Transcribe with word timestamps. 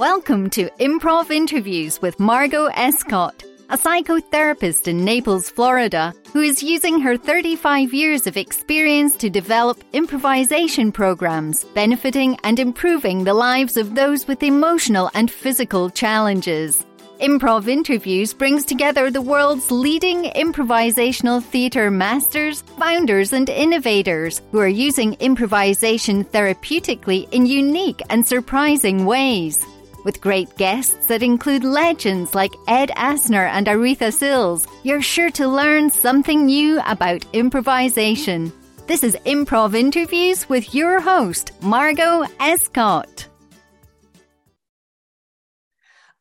Welcome 0.00 0.48
to 0.56 0.70
Improv 0.80 1.30
Interviews 1.30 2.00
with 2.00 2.18
Margot 2.18 2.68
Escott, 2.68 3.44
a 3.68 3.76
psychotherapist 3.76 4.88
in 4.88 5.04
Naples, 5.04 5.50
Florida, 5.50 6.14
who 6.32 6.40
is 6.40 6.62
using 6.62 7.02
her 7.02 7.18
35 7.18 7.92
years 7.92 8.26
of 8.26 8.38
experience 8.38 9.14
to 9.16 9.28
develop 9.28 9.84
improvisation 9.92 10.90
programs 10.90 11.64
benefiting 11.74 12.38
and 12.44 12.58
improving 12.58 13.24
the 13.24 13.34
lives 13.34 13.76
of 13.76 13.94
those 13.94 14.26
with 14.26 14.42
emotional 14.42 15.10
and 15.12 15.30
physical 15.30 15.90
challenges. 15.90 16.86
Improv 17.20 17.68
Interviews 17.68 18.32
brings 18.32 18.64
together 18.64 19.10
the 19.10 19.20
world's 19.20 19.70
leading 19.70 20.22
improvisational 20.30 21.42
theatre 21.42 21.90
masters, 21.90 22.62
founders, 22.78 23.34
and 23.34 23.50
innovators 23.50 24.40
who 24.50 24.60
are 24.60 24.66
using 24.66 25.12
improvisation 25.20 26.24
therapeutically 26.24 27.30
in 27.32 27.44
unique 27.44 28.00
and 28.08 28.26
surprising 28.26 29.04
ways. 29.04 29.66
With 30.02 30.22
great 30.22 30.56
guests 30.56 31.06
that 31.06 31.22
include 31.22 31.62
legends 31.62 32.34
like 32.34 32.54
Ed 32.66 32.90
Asner 32.96 33.46
and 33.50 33.66
Aretha 33.66 34.10
Sills, 34.10 34.66
you're 34.82 35.02
sure 35.02 35.30
to 35.32 35.46
learn 35.46 35.90
something 35.90 36.46
new 36.46 36.80
about 36.86 37.26
improvisation. 37.34 38.50
This 38.86 39.04
is 39.04 39.14
Improv 39.26 39.74
Interviews 39.74 40.48
with 40.48 40.74
your 40.74 41.00
host, 41.00 41.52
Margot 41.60 42.24
Escott. 42.40 43.26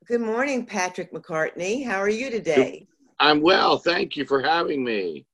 Good 0.06 0.22
morning, 0.22 0.66
Patrick 0.66 1.14
McCartney. 1.14 1.86
How 1.86 2.00
are 2.00 2.10
you 2.10 2.30
today? 2.30 2.86
I'm 3.20 3.40
well. 3.42 3.78
Thank 3.78 4.18
you 4.18 4.26
for 4.26 4.42
having 4.42 4.84
me. 4.84 5.26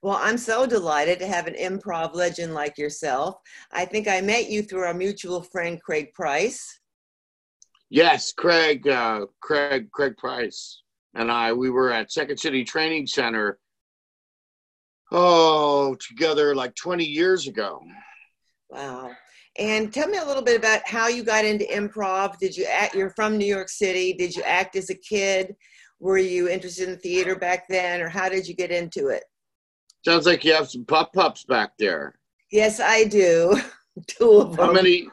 Well, 0.00 0.18
I'm 0.18 0.38
so 0.38 0.66
delighted 0.66 1.18
to 1.18 1.26
have 1.26 1.46
an 1.46 1.54
improv 1.54 2.14
legend 2.14 2.54
like 2.54 2.78
yourself. 2.78 3.36
I 3.72 3.84
think 3.84 4.08
I 4.08 4.22
met 4.22 4.48
you 4.48 4.62
through 4.62 4.84
our 4.84 4.94
mutual 4.94 5.42
friend, 5.42 5.78
Craig 5.82 6.14
Price. 6.14 6.79
Yes, 7.90 8.32
Craig, 8.32 8.86
uh, 8.88 9.26
Craig, 9.40 9.90
Craig 9.90 10.16
Price 10.16 10.82
and 11.14 11.30
I, 11.30 11.52
we 11.52 11.70
were 11.70 11.92
at 11.92 12.12
Second 12.12 12.38
City 12.38 12.64
Training 12.64 13.06
Center, 13.06 13.58
oh, 15.10 15.96
together 15.96 16.54
like 16.54 16.74
20 16.76 17.04
years 17.04 17.48
ago. 17.48 17.80
Wow. 18.68 19.10
And 19.58 19.92
tell 19.92 20.08
me 20.08 20.18
a 20.18 20.24
little 20.24 20.44
bit 20.44 20.56
about 20.56 20.86
how 20.86 21.08
you 21.08 21.24
got 21.24 21.44
into 21.44 21.64
improv. 21.64 22.38
Did 22.38 22.56
you 22.56 22.64
act, 22.66 22.94
you're 22.94 23.10
from 23.10 23.36
New 23.36 23.46
York 23.46 23.68
City. 23.68 24.12
Did 24.12 24.36
you 24.36 24.42
act 24.44 24.76
as 24.76 24.90
a 24.90 24.94
kid? 24.94 25.56
Were 25.98 26.18
you 26.18 26.48
interested 26.48 26.88
in 26.88 26.96
theater 26.98 27.34
back 27.34 27.68
then, 27.68 28.00
or 28.00 28.08
how 28.08 28.28
did 28.28 28.46
you 28.46 28.54
get 28.54 28.70
into 28.70 29.08
it? 29.08 29.24
Sounds 30.04 30.24
like 30.24 30.44
you 30.44 30.54
have 30.54 30.70
some 30.70 30.84
pup 30.84 31.12
pups 31.12 31.44
back 31.44 31.72
there. 31.78 32.14
Yes, 32.52 32.80
I 32.80 33.04
do. 33.04 33.60
Two 34.06 34.40
of 34.40 34.56
them. 34.56 34.66
How 34.66 34.72
many? 34.72 35.08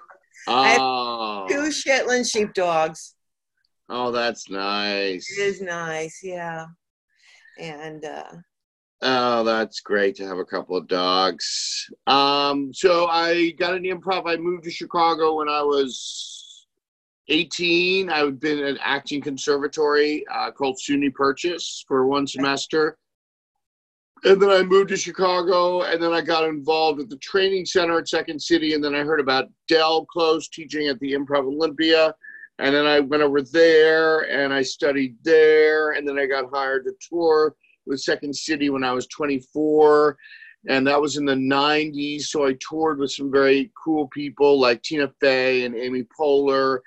Oh. 0.48 1.37
Two 1.48 1.72
Shetland 1.72 2.28
sheepdogs. 2.28 3.16
Oh, 3.90 4.12
that's 4.12 4.50
nice. 4.50 5.30
It 5.38 5.42
is 5.42 5.62
nice, 5.62 6.20
yeah. 6.24 6.66
And 7.60 8.04
uh, 8.04 8.32
Oh, 9.02 9.44
that's 9.44 9.80
great 9.80 10.16
to 10.16 10.28
have 10.28 10.40
a 10.40 10.46
couple 10.46 10.76
of 10.76 10.88
dogs. 10.88 11.88
Um, 12.08 12.74
so 12.74 13.06
I 13.06 13.52
got 13.52 13.76
an 13.76 13.84
improv. 13.84 14.24
I 14.26 14.38
moved 14.38 14.64
to 14.64 14.72
Chicago 14.72 15.36
when 15.36 15.48
I 15.48 15.62
was 15.62 16.66
18. 17.28 18.10
I've 18.10 18.40
been 18.40 18.64
at 18.64 18.78
acting 18.82 19.22
conservatory 19.22 20.26
uh, 20.34 20.50
called 20.52 20.80
SUNY 20.80 21.14
Purchase 21.14 21.86
for 21.88 22.08
one 22.08 22.26
semester. 22.26 22.98
And 24.24 24.42
then 24.42 24.50
I 24.50 24.64
moved 24.64 24.90
to 24.90 24.98
Chicago, 24.98 25.84
and 25.84 26.02
then 26.02 26.12
I 26.12 26.22
got 26.22 26.48
involved 26.48 27.00
at 27.00 27.10
the 27.10 27.18
training 27.18 27.66
center 27.66 28.00
at 28.00 28.10
Second 28.10 28.42
City, 28.42 28.74
and 28.74 28.84
then 28.84 28.96
I 28.96 29.04
heard 29.04 29.20
about 29.20 29.50
Del 29.68 30.06
Close 30.06 30.48
teaching 30.50 30.88
at 30.88 31.00
the 31.00 31.14
Improv 31.14 31.46
Olympic, 31.46 32.14
and 32.60 32.74
then 32.74 32.86
I 32.88 33.00
went 33.00 33.22
over 33.22 33.42
there 33.42 34.22
and 34.32 34.52
I 34.52 34.64
studied 34.64 35.16
there, 35.24 35.92
and 35.92 36.08
then 36.08 36.18
I 36.18 36.26
got 36.26 36.50
hired 36.52 36.86
to 36.86 36.94
tour 37.08 37.56
with 37.86 38.02
Second 38.02 38.36
City 38.36 38.70
when 38.72 38.84
I 38.84 38.92
was 38.92 39.06
24, 39.08 40.18
and 40.68 40.88
that 40.88 41.00
was 41.00 41.18
in 41.18 41.26
the 41.26 41.36
90s. 41.36 42.24
So 42.24 42.48
I 42.48 42.58
toured 42.68 42.98
with 42.98 43.12
some 43.12 43.32
very 43.32 43.72
cool 43.82 44.08
people 44.08 44.60
like 44.60 44.82
Tina 44.82 45.12
Fey 45.22 45.64
and 45.66 45.76
Amy 45.76 46.04
Poehler. 46.20 46.80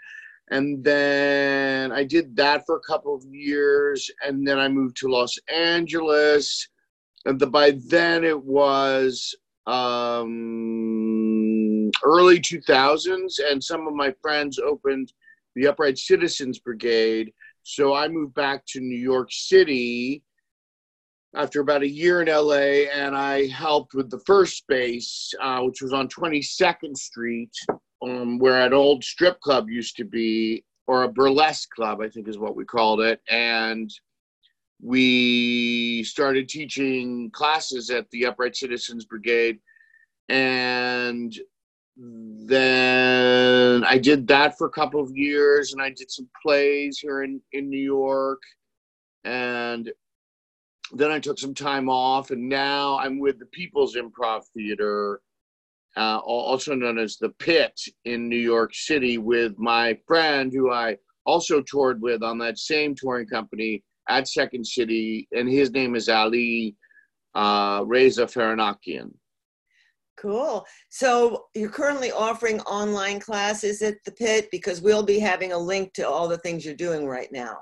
And 0.50 0.82
then 0.82 1.92
I 1.92 2.02
did 2.02 2.34
that 2.36 2.64
for 2.66 2.76
a 2.76 2.80
couple 2.80 3.14
of 3.14 3.24
years, 3.26 4.10
and 4.26 4.46
then 4.46 4.58
I 4.58 4.66
moved 4.66 4.96
to 4.98 5.08
Los 5.08 5.38
Angeles. 5.48 6.68
And 7.26 7.38
the, 7.38 7.46
by 7.46 7.72
then 7.86 8.24
it 8.24 8.42
was 8.42 9.34
um, 9.66 10.30
early 12.02 12.40
2000s, 12.40 13.40
and 13.50 13.62
some 13.62 13.86
of 13.86 13.94
my 13.94 14.14
friends 14.22 14.58
opened 14.58 15.12
the 15.54 15.66
Upright 15.66 15.98
Citizens 15.98 16.58
Brigade. 16.58 17.32
So 17.62 17.94
I 17.94 18.08
moved 18.08 18.34
back 18.34 18.64
to 18.68 18.80
New 18.80 18.98
York 18.98 19.28
City 19.30 20.22
after 21.34 21.60
about 21.60 21.82
a 21.82 21.88
year 21.88 22.22
in 22.22 22.28
LA, 22.28 22.88
and 22.92 23.16
I 23.16 23.46
helped 23.46 23.94
with 23.94 24.10
the 24.10 24.20
first 24.20 24.56
space, 24.56 25.32
uh, 25.40 25.60
which 25.60 25.80
was 25.82 25.92
on 25.92 26.08
22nd 26.08 26.96
Street, 26.96 27.52
um, 28.02 28.38
where 28.38 28.66
an 28.66 28.72
old 28.72 29.04
strip 29.04 29.40
club 29.40 29.68
used 29.68 29.96
to 29.98 30.04
be, 30.04 30.64
or 30.86 31.04
a 31.04 31.08
burlesque 31.08 31.70
club, 31.70 32.00
I 32.00 32.08
think 32.08 32.26
is 32.26 32.38
what 32.38 32.56
we 32.56 32.64
called 32.64 33.00
it. 33.00 33.20
And 33.28 33.92
we 34.82 36.02
started 36.04 36.48
teaching 36.48 37.30
classes 37.32 37.90
at 37.90 38.10
the 38.10 38.26
Upright 38.26 38.56
Citizens 38.56 39.04
Brigade. 39.04 39.58
And 40.28 41.36
then 41.96 43.84
I 43.84 43.98
did 43.98 44.26
that 44.28 44.56
for 44.56 44.66
a 44.66 44.70
couple 44.70 45.00
of 45.00 45.14
years, 45.14 45.72
and 45.72 45.82
I 45.82 45.90
did 45.90 46.10
some 46.10 46.28
plays 46.42 46.98
here 46.98 47.22
in, 47.24 47.40
in 47.52 47.68
New 47.68 47.82
York. 47.82 48.40
And 49.24 49.92
then 50.92 51.10
I 51.10 51.20
took 51.20 51.38
some 51.38 51.54
time 51.54 51.88
off, 51.88 52.30
and 52.30 52.48
now 52.48 52.98
I'm 52.98 53.18
with 53.18 53.38
the 53.38 53.46
People's 53.46 53.96
Improv 53.96 54.44
Theater, 54.56 55.20
uh, 55.96 56.18
also 56.18 56.74
known 56.74 56.98
as 56.98 57.18
the 57.18 57.30
Pit 57.30 57.78
in 58.06 58.28
New 58.28 58.38
York 58.38 58.74
City, 58.74 59.18
with 59.18 59.58
my 59.58 59.98
friend 60.06 60.50
who 60.52 60.72
I 60.72 60.96
also 61.26 61.60
toured 61.60 62.00
with 62.00 62.22
on 62.22 62.38
that 62.38 62.58
same 62.58 62.94
touring 62.94 63.26
company 63.26 63.82
at 64.10 64.28
Second 64.28 64.66
City, 64.66 65.28
and 65.32 65.48
his 65.48 65.70
name 65.70 65.94
is 65.94 66.08
Ali 66.08 66.76
uh, 67.34 67.82
Reza 67.86 68.26
Farahnakian. 68.26 69.12
Cool. 70.16 70.66
So 70.90 71.46
you're 71.54 71.70
currently 71.70 72.10
offering 72.10 72.60
online 72.62 73.20
classes 73.20 73.80
at 73.80 73.96
the 74.04 74.12
Pit 74.12 74.48
because 74.50 74.82
we'll 74.82 75.02
be 75.02 75.18
having 75.18 75.52
a 75.52 75.58
link 75.58 75.94
to 75.94 76.06
all 76.06 76.28
the 76.28 76.38
things 76.38 76.64
you're 76.64 76.74
doing 76.74 77.06
right 77.06 77.32
now. 77.32 77.58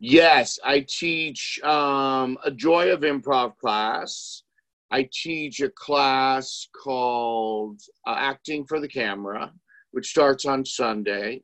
Yes, 0.00 0.58
I 0.64 0.80
teach 0.80 1.60
um, 1.62 2.36
a 2.44 2.50
Joy 2.50 2.90
of 2.92 3.02
Improv 3.02 3.56
class. 3.58 4.42
I 4.90 5.08
teach 5.12 5.60
a 5.60 5.70
class 5.70 6.66
called 6.74 7.80
uh, 8.04 8.16
Acting 8.18 8.66
for 8.66 8.80
the 8.80 8.88
Camera, 8.88 9.52
which 9.92 10.10
starts 10.10 10.44
on 10.44 10.64
Sunday. 10.64 11.42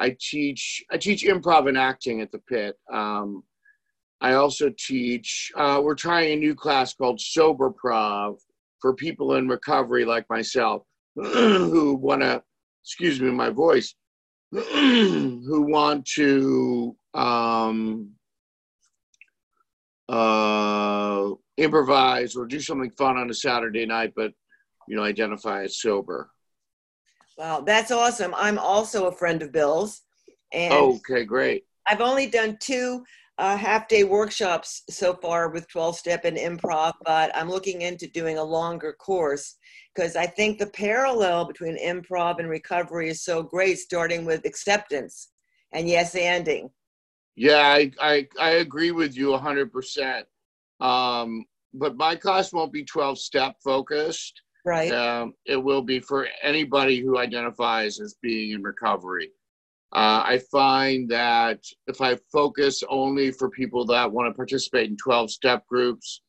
I 0.00 0.16
teach 0.18 0.84
I 0.90 0.96
teach 0.96 1.24
improv 1.24 1.68
and 1.68 1.76
acting 1.76 2.20
at 2.20 2.30
the 2.32 2.38
Pit. 2.38 2.76
Um, 2.92 3.42
I 4.20 4.34
also 4.34 4.70
teach. 4.78 5.52
Uh, 5.56 5.80
we're 5.82 5.94
trying 5.94 6.32
a 6.32 6.36
new 6.36 6.54
class 6.54 6.94
called 6.94 7.20
Sober 7.20 7.70
Prov 7.70 8.38
for 8.80 8.94
people 8.94 9.34
in 9.34 9.48
recovery 9.48 10.04
like 10.04 10.28
myself 10.28 10.82
who 11.14 11.94
want 11.94 12.22
to. 12.22 12.42
Excuse 12.84 13.20
me, 13.20 13.30
my 13.30 13.50
voice. 13.50 13.94
who 14.52 15.66
want 15.68 16.06
to 16.06 16.96
um, 17.12 18.10
uh, 20.08 21.30
improvise 21.58 22.34
or 22.34 22.46
do 22.46 22.58
something 22.58 22.90
fun 22.92 23.18
on 23.18 23.28
a 23.28 23.34
Saturday 23.34 23.84
night, 23.84 24.14
but 24.16 24.32
you 24.88 24.96
know, 24.96 25.02
identify 25.02 25.64
as 25.64 25.78
sober. 25.78 26.30
Wow, 27.36 27.60
that's 27.60 27.90
awesome. 27.90 28.34
I'm 28.34 28.58
also 28.58 29.06
a 29.06 29.12
friend 29.12 29.42
of 29.42 29.52
Bill's. 29.52 30.02
And 30.52 30.72
okay, 30.72 31.24
great. 31.24 31.64
I've 31.86 32.00
only 32.00 32.26
done 32.26 32.56
two 32.60 33.04
uh, 33.38 33.56
half 33.56 33.86
day 33.86 34.02
workshops 34.04 34.82
so 34.90 35.14
far 35.14 35.48
with 35.48 35.68
12 35.68 35.96
step 35.96 36.24
and 36.24 36.36
improv, 36.36 36.94
but 37.04 37.34
I'm 37.36 37.48
looking 37.48 37.82
into 37.82 38.08
doing 38.08 38.36
a 38.36 38.42
longer 38.42 38.92
course 38.92 39.56
because 39.94 40.16
I 40.16 40.26
think 40.26 40.58
the 40.58 40.66
parallel 40.66 41.46
between 41.46 41.78
improv 41.78 42.40
and 42.40 42.48
recovery 42.48 43.08
is 43.08 43.22
so 43.22 43.42
great, 43.42 43.78
starting 43.78 44.24
with 44.24 44.44
acceptance 44.44 45.30
and 45.72 45.88
yes 45.88 46.14
anding. 46.14 46.70
Yeah, 47.36 47.58
I, 47.58 47.92
I, 48.00 48.28
I 48.40 48.50
agree 48.50 48.90
with 48.90 49.16
you 49.16 49.28
100%. 49.28 50.24
Um, 50.80 51.44
but 51.74 51.96
my 51.96 52.16
class 52.16 52.52
won't 52.52 52.72
be 52.72 52.84
12 52.84 53.18
step 53.18 53.54
focused. 53.62 54.42
Right. 54.64 54.92
Um, 54.92 55.34
it 55.46 55.56
will 55.56 55.82
be 55.82 56.00
for 56.00 56.26
anybody 56.42 57.00
who 57.00 57.18
identifies 57.18 58.00
as 58.00 58.16
being 58.20 58.52
in 58.52 58.62
recovery. 58.62 59.30
Uh, 59.92 60.22
I 60.24 60.40
find 60.52 61.08
that 61.10 61.60
if 61.86 62.02
I 62.02 62.18
focus 62.30 62.82
only 62.90 63.30
for 63.30 63.48
people 63.48 63.86
that 63.86 64.12
want 64.12 64.30
to 64.30 64.36
participate 64.36 64.90
in 64.90 64.96
12 64.96 65.30
step 65.30 65.66
groups, 65.66 66.20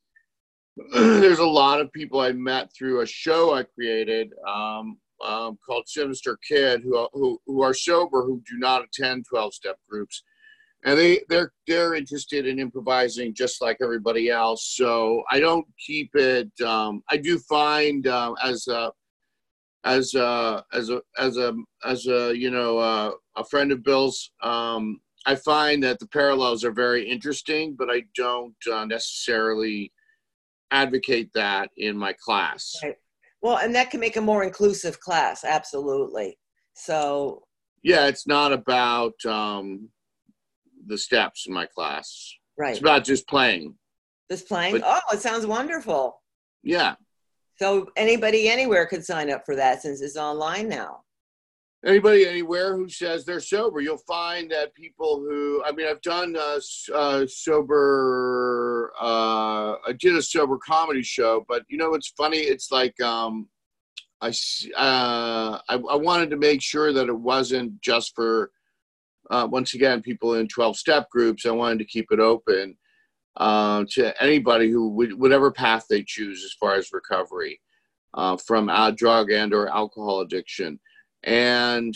there's 0.94 1.40
a 1.40 1.46
lot 1.46 1.82
of 1.82 1.92
people 1.92 2.22
I 2.22 2.32
met 2.32 2.72
through 2.74 3.02
a 3.02 3.06
show 3.06 3.54
I 3.54 3.64
created 3.64 4.32
um, 4.48 4.98
um, 5.26 5.58
called 5.66 5.84
Sinister 5.88 6.38
Kid 6.48 6.82
who, 6.84 7.08
who 7.12 7.40
who 7.46 7.62
are 7.62 7.74
sober 7.74 8.24
who 8.24 8.42
do 8.50 8.58
not 8.58 8.84
attend 8.84 9.26
12 9.30 9.54
step 9.54 9.78
groups. 9.90 10.24
And 10.86 10.98
they 10.98 11.22
they're 11.28 11.52
they're 11.68 11.96
interested 11.96 12.48
in 12.48 12.60
improvising 12.60 13.34
just 13.34 13.62
like 13.62 13.78
everybody 13.82 14.30
else 14.30 14.74
so 14.78 15.24
i 15.30 15.38
don't 15.38 15.66
keep 15.86 16.10
it 16.16 16.50
um, 16.62 17.04
i 17.10 17.18
do 17.18 17.38
find 17.38 18.08
uh, 18.08 18.34
as 18.42 18.66
a 18.70 18.90
as 19.86 20.14
a 20.14 20.64
as 20.74 20.90
a 20.90 21.02
as 21.18 21.38
a 21.38 21.56
as 21.86 22.08
a 22.08 22.36
you 22.36 22.52
know 22.52 22.78
uh, 22.78 23.12
a 23.38 23.44
friend 23.46 23.72
of 23.72 23.84
bill's 23.84 24.32
um, 24.42 25.00
i 25.26 25.36
find 25.36 25.84
that 25.84 26.00
the 26.00 26.08
parallels 26.08 26.64
are 26.64 26.72
very 26.72 27.08
interesting 27.08 27.76
but 27.78 27.90
i 27.90 28.04
don't 28.16 28.56
uh, 28.72 28.86
necessarily 28.86 29.92
advocate 30.72 31.30
that 31.34 31.70
in 31.78 31.98
my 31.98 32.14
class 32.14 32.76
right. 32.84 32.96
well 33.42 33.58
and 33.58 33.74
that 33.74 33.90
can 33.90 34.00
make 34.00 34.18
a 34.18 34.22
more 34.22 34.44
inclusive 34.44 35.00
class 35.00 35.44
absolutely 35.44 36.38
so 36.74 37.42
yeah 37.84 38.08
it's 38.08 38.28
not 38.28 38.54
about 38.54 39.14
um, 39.26 39.90
the 40.90 40.98
steps 40.98 41.48
in 41.48 41.54
my 41.54 41.66
class. 41.66 42.34
Right. 42.58 42.72
It's 42.72 42.80
about 42.80 43.06
just 43.06 43.28
playing. 43.28 43.76
Just 44.30 44.48
playing. 44.48 44.74
But, 44.74 44.84
oh, 44.86 45.16
it 45.16 45.22
sounds 45.22 45.46
wonderful. 45.46 46.22
Yeah. 46.64 46.96
So 47.62 47.90
anybody 47.98 48.48
anywhere 48.48 48.86
could 48.86 49.04
sign 49.04 49.30
up 49.30 49.46
for 49.46 49.54
that 49.58 49.82
since 49.82 50.02
it's 50.02 50.16
online 50.16 50.70
now. 50.70 51.02
Anybody 51.86 52.26
anywhere 52.26 52.76
who 52.76 52.88
says 52.88 53.26
they're 53.26 53.42
sober, 53.42 53.82
you'll 53.82 53.98
find 53.98 54.50
that 54.52 54.74
people 54.74 55.20
who 55.20 55.62
I 55.66 55.74
mean, 55.74 55.88
I've 55.88 56.02
done 56.02 56.36
a, 56.38 56.60
a 56.96 57.28
sober. 57.28 58.92
Uh, 59.00 59.76
I 59.88 59.94
did 59.98 60.16
a 60.16 60.22
sober 60.22 60.58
comedy 60.58 61.04
show, 61.04 61.46
but 61.48 61.64
you 61.70 61.78
know, 61.78 61.94
it's 61.96 62.10
funny. 62.18 62.38
It's 62.38 62.72
like 62.72 63.00
um, 63.02 63.48
I 64.22 64.30
uh, 64.78 65.60
I, 65.70 65.76
I 65.76 65.96
wanted 65.96 66.30
to 66.32 66.38
make 66.38 66.62
sure 66.62 66.94
that 66.94 67.08
it 67.08 67.18
wasn't 67.18 67.82
just 67.82 68.14
for 68.16 68.52
uh, 69.30 69.48
once 69.50 69.74
again, 69.74 70.02
people 70.02 70.36
in 70.36 70.48
12 70.48 70.78
step 70.78 71.10
groups, 71.10 71.46
I 71.46 71.52
wanted 71.52 71.80
to 71.80 71.86
keep 71.86 72.08
it 72.12 72.20
open 72.20 72.78
uh, 73.38 73.86
to 73.92 74.22
anybody 74.22 74.70
who 74.70 74.90
would, 74.90 75.14
whatever 75.14 75.52
path 75.52 75.86
they 75.90 76.04
choose 76.04 76.44
as 76.44 76.54
far 76.54 76.76
as 76.76 76.92
recovery 76.92 77.60
uh, 78.14 78.38
from 78.38 78.70
a 78.70 78.92
drug 78.92 79.32
and 79.32 79.54
or 79.54 79.70
alcohol 79.70 80.22
addiction. 80.22 80.80
And 81.24 81.96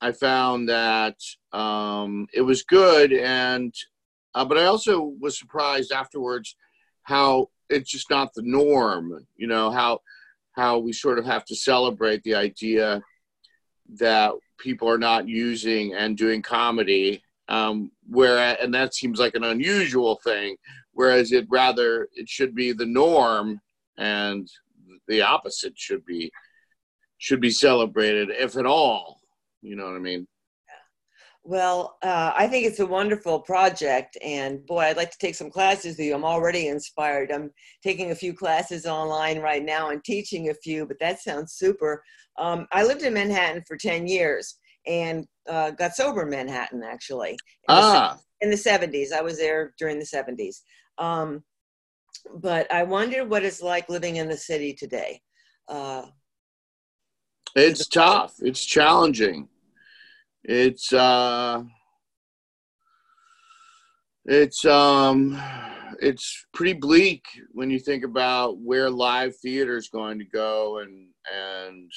I 0.00 0.12
found 0.12 0.68
that 0.68 1.16
um, 1.52 2.26
it 2.34 2.42
was 2.42 2.62
good. 2.62 3.12
And, 3.12 3.74
uh, 4.34 4.44
but 4.44 4.58
I 4.58 4.64
also 4.64 5.12
was 5.20 5.38
surprised 5.38 5.92
afterwards 5.92 6.56
how 7.02 7.48
it's 7.70 7.90
just 7.90 8.10
not 8.10 8.34
the 8.34 8.42
norm, 8.42 9.26
you 9.36 9.46
know, 9.46 9.70
how, 9.70 10.00
how 10.52 10.78
we 10.78 10.92
sort 10.92 11.18
of 11.18 11.24
have 11.24 11.44
to 11.46 11.56
celebrate 11.56 12.22
the 12.22 12.34
idea 12.34 13.02
that 13.94 14.32
people 14.58 14.88
are 14.88 14.98
not 14.98 15.28
using 15.28 15.94
and 15.94 16.16
doing 16.16 16.42
comedy 16.42 17.22
um, 17.48 17.90
where 18.08 18.56
and 18.62 18.74
that 18.74 18.94
seems 18.94 19.18
like 19.18 19.34
an 19.34 19.44
unusual 19.44 20.20
thing 20.24 20.56
whereas 20.92 21.32
it 21.32 21.46
rather 21.50 22.08
it 22.14 22.28
should 22.28 22.54
be 22.54 22.72
the 22.72 22.86
norm 22.86 23.60
and 23.98 24.48
the 25.08 25.22
opposite 25.22 25.74
should 25.76 26.04
be 26.04 26.30
should 27.18 27.40
be 27.40 27.50
celebrated 27.50 28.30
if 28.30 28.56
at 28.56 28.66
all. 28.66 29.20
You 29.62 29.76
know 29.76 29.84
what 29.84 29.96
i 29.96 29.98
mean? 29.98 30.26
Well 31.42 31.98
uh, 32.02 32.32
i 32.34 32.46
think 32.46 32.66
it's 32.66 32.80
a 32.80 32.86
wonderful 32.86 33.40
project 33.40 34.16
and 34.22 34.64
boy 34.66 34.80
i'd 34.80 34.96
like 34.96 35.10
to 35.10 35.18
take 35.18 35.34
some 35.34 35.50
classes 35.50 35.96
with 35.96 36.06
you. 36.06 36.14
I'm 36.14 36.24
already 36.24 36.68
inspired. 36.68 37.30
I'm 37.30 37.50
taking 37.82 38.10
a 38.10 38.16
few 38.16 38.34
classes 38.34 38.86
online 38.86 39.40
right 39.40 39.64
now 39.64 39.90
and 39.90 40.02
teaching 40.04 40.48
a 40.48 40.54
few 40.54 40.86
but 40.86 40.98
that 41.00 41.20
sounds 41.20 41.52
super. 41.52 42.02
Um, 42.36 42.66
I 42.72 42.82
lived 42.82 43.02
in 43.02 43.14
Manhattan 43.14 43.62
for 43.66 43.76
10 43.76 44.06
years 44.06 44.56
and 44.86 45.26
uh, 45.48 45.70
got 45.70 45.94
sober 45.94 46.22
in 46.22 46.30
Manhattan, 46.30 46.82
actually. 46.82 47.30
In 47.30 47.36
ah. 47.68 48.18
The, 48.40 48.46
in 48.46 48.50
the 48.50 48.56
70s. 48.56 49.12
I 49.12 49.22
was 49.22 49.38
there 49.38 49.74
during 49.78 49.98
the 49.98 50.04
70s. 50.04 50.60
Um, 50.98 51.42
but 52.36 52.70
I 52.72 52.82
wonder 52.84 53.24
what 53.24 53.44
it's 53.44 53.62
like 53.62 53.88
living 53.88 54.16
in 54.16 54.28
the 54.28 54.36
city 54.36 54.74
today. 54.74 55.20
Uh, 55.68 56.06
it's 57.54 57.86
tough. 57.86 58.34
It's 58.40 58.64
challenging. 58.64 59.48
It's, 60.42 60.92
uh, 60.92 61.62
it's, 64.26 64.64
um, 64.64 65.40
it's 66.00 66.46
pretty 66.52 66.74
bleak 66.74 67.24
when 67.52 67.70
you 67.70 67.78
think 67.78 68.04
about 68.04 68.58
where 68.58 68.90
live 68.90 69.36
theater 69.36 69.76
is 69.76 69.88
going 69.88 70.18
to 70.18 70.24
go 70.24 70.78
and, 70.78 71.08
and, 71.32 71.90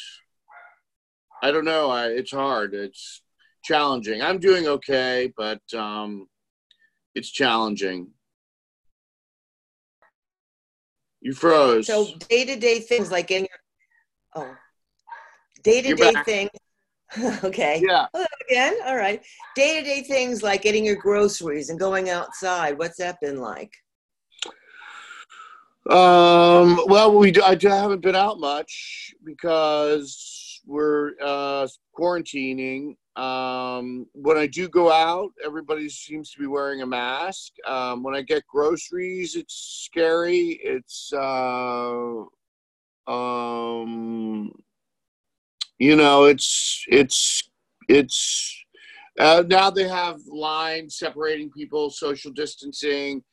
I 1.41 1.51
don't 1.51 1.65
know. 1.65 1.89
I, 1.91 2.07
it's 2.07 2.31
hard. 2.31 2.73
It's 2.73 3.21
challenging. 3.63 4.21
I'm 4.21 4.39
doing 4.39 4.67
okay, 4.67 5.31
but 5.37 5.61
um, 5.73 6.27
it's 7.13 7.29
challenging. 7.29 8.09
You 11.21 11.33
froze. 11.33 11.87
So 11.87 12.07
day 12.29 12.45
to 12.45 12.55
day 12.55 12.79
things 12.79 13.11
like 13.11 13.31
in 13.31 13.41
your 13.41 13.59
oh 14.35 14.55
day 15.63 15.81
to 15.81 15.95
day 15.95 16.13
things. 16.25 16.49
okay. 17.43 17.81
Yeah. 17.85 18.07
Hello 18.13 18.25
again. 18.49 18.75
All 18.85 18.95
right. 18.95 19.23
Day 19.55 19.79
to 19.79 19.83
day 19.83 20.03
things 20.03 20.43
like 20.43 20.61
getting 20.61 20.85
your 20.85 20.95
groceries 20.95 21.69
and 21.69 21.79
going 21.79 22.09
outside. 22.09 22.77
What's 22.77 22.97
that 22.97 23.19
been 23.21 23.39
like? 23.39 23.71
Um. 25.89 26.79
Well, 26.87 27.17
we 27.17 27.31
do, 27.31 27.41
I 27.41 27.57
haven't 27.61 28.01
been 28.01 28.15
out 28.15 28.39
much 28.39 29.13
because 29.23 30.46
we're 30.67 31.13
uh, 31.23 31.67
quarantining. 31.97 32.97
Um, 33.15 34.05
when 34.13 34.37
I 34.37 34.45
do 34.45 34.67
go 34.67 34.91
out, 34.91 35.31
everybody 35.43 35.89
seems 35.89 36.29
to 36.31 36.39
be 36.39 36.45
wearing 36.45 36.81
a 36.81 36.85
mask. 36.85 37.53
Um, 37.65 38.03
when 38.03 38.13
I 38.13 38.21
get 38.21 38.45
groceries, 38.45 39.35
it's 39.35 39.85
scary. 39.85 40.59
It's, 40.61 41.11
uh, 41.13 42.25
um, 43.07 44.51
you 45.79 45.95
know, 45.95 46.25
it's, 46.25 46.83
it's, 46.89 47.49
it's, 47.87 48.63
uh, 49.17 49.43
now 49.47 49.71
they 49.71 49.87
have 49.87 50.19
lines 50.27 50.99
separating 50.99 51.49
people, 51.49 51.89
social 51.89 52.31
distancing, 52.31 53.23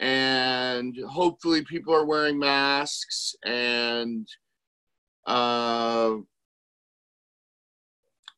and 0.00 0.94
hopefully 1.08 1.62
people 1.64 1.94
are 1.94 2.04
wearing 2.04 2.38
masks 2.38 3.34
and, 3.46 4.28
uh, 5.26 6.16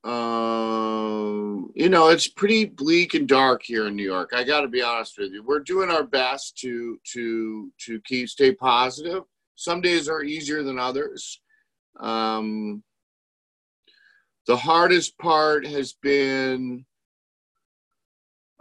um, 0.05 1.71
you 1.75 1.89
know, 1.89 2.09
it's 2.09 2.27
pretty 2.27 2.65
bleak 2.65 3.15
and 3.15 3.29
dark 3.29 3.63
here 3.63 3.87
in 3.87 3.95
New 3.95 4.03
York. 4.03 4.31
I 4.35 4.43
got 4.43 4.63
to 4.63 4.69
be 4.69 4.83
honest 4.83 5.17
with 5.17 5.33
you. 5.33 5.45
We're 5.45 5.61
doing 5.61 5.91
our 5.91 6.03
best 6.03 6.59
to 6.59 6.99
to 7.13 7.73
to 7.87 8.01
keep 8.01 8.29
stay 8.29 8.53
positive. 8.53 9.23
Some 9.55 9.81
days 9.81 10.09
are 10.09 10.25
easier 10.25 10.63
than 10.63 10.79
others. 10.79 11.41
Um, 12.01 12.83
the 14.47 14.57
hardest 14.57 15.17
part 15.19 15.65
has 15.67 15.93
been 15.93 16.85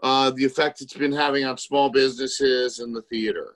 uh, 0.04 0.32
the 0.32 0.46
effect 0.46 0.82
it's 0.82 0.94
been 0.94 1.12
having 1.12 1.46
on 1.46 1.58
small 1.58 1.90
businesses 1.90 2.80
and 2.80 2.96
the 2.96 3.02
theater. 3.04 3.56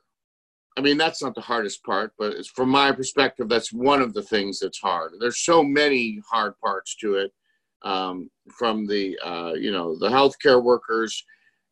I 0.78 0.82
mean, 0.82 0.98
that's 0.98 1.22
not 1.22 1.36
the 1.36 1.42
hardest 1.42 1.84
part, 1.84 2.14
but 2.18 2.46
from 2.48 2.70
my 2.70 2.92
perspective, 2.92 3.48
that's 3.48 3.72
one 3.72 4.02
of 4.02 4.14
the 4.14 4.24
things 4.24 4.60
that's 4.60 4.80
hard. 4.80 5.14
There's 5.20 5.46
so 5.46 5.64
many 5.64 6.22
hard 6.30 6.58
parts 6.60 6.96
to 6.98 7.16
it 7.16 7.32
um, 7.84 8.30
from 8.58 8.88
the 8.88 9.18
uh, 9.24 9.54
you 9.54 9.72
know 9.72 9.98
the 9.98 10.10
healthcare 10.10 10.62
workers, 10.62 11.24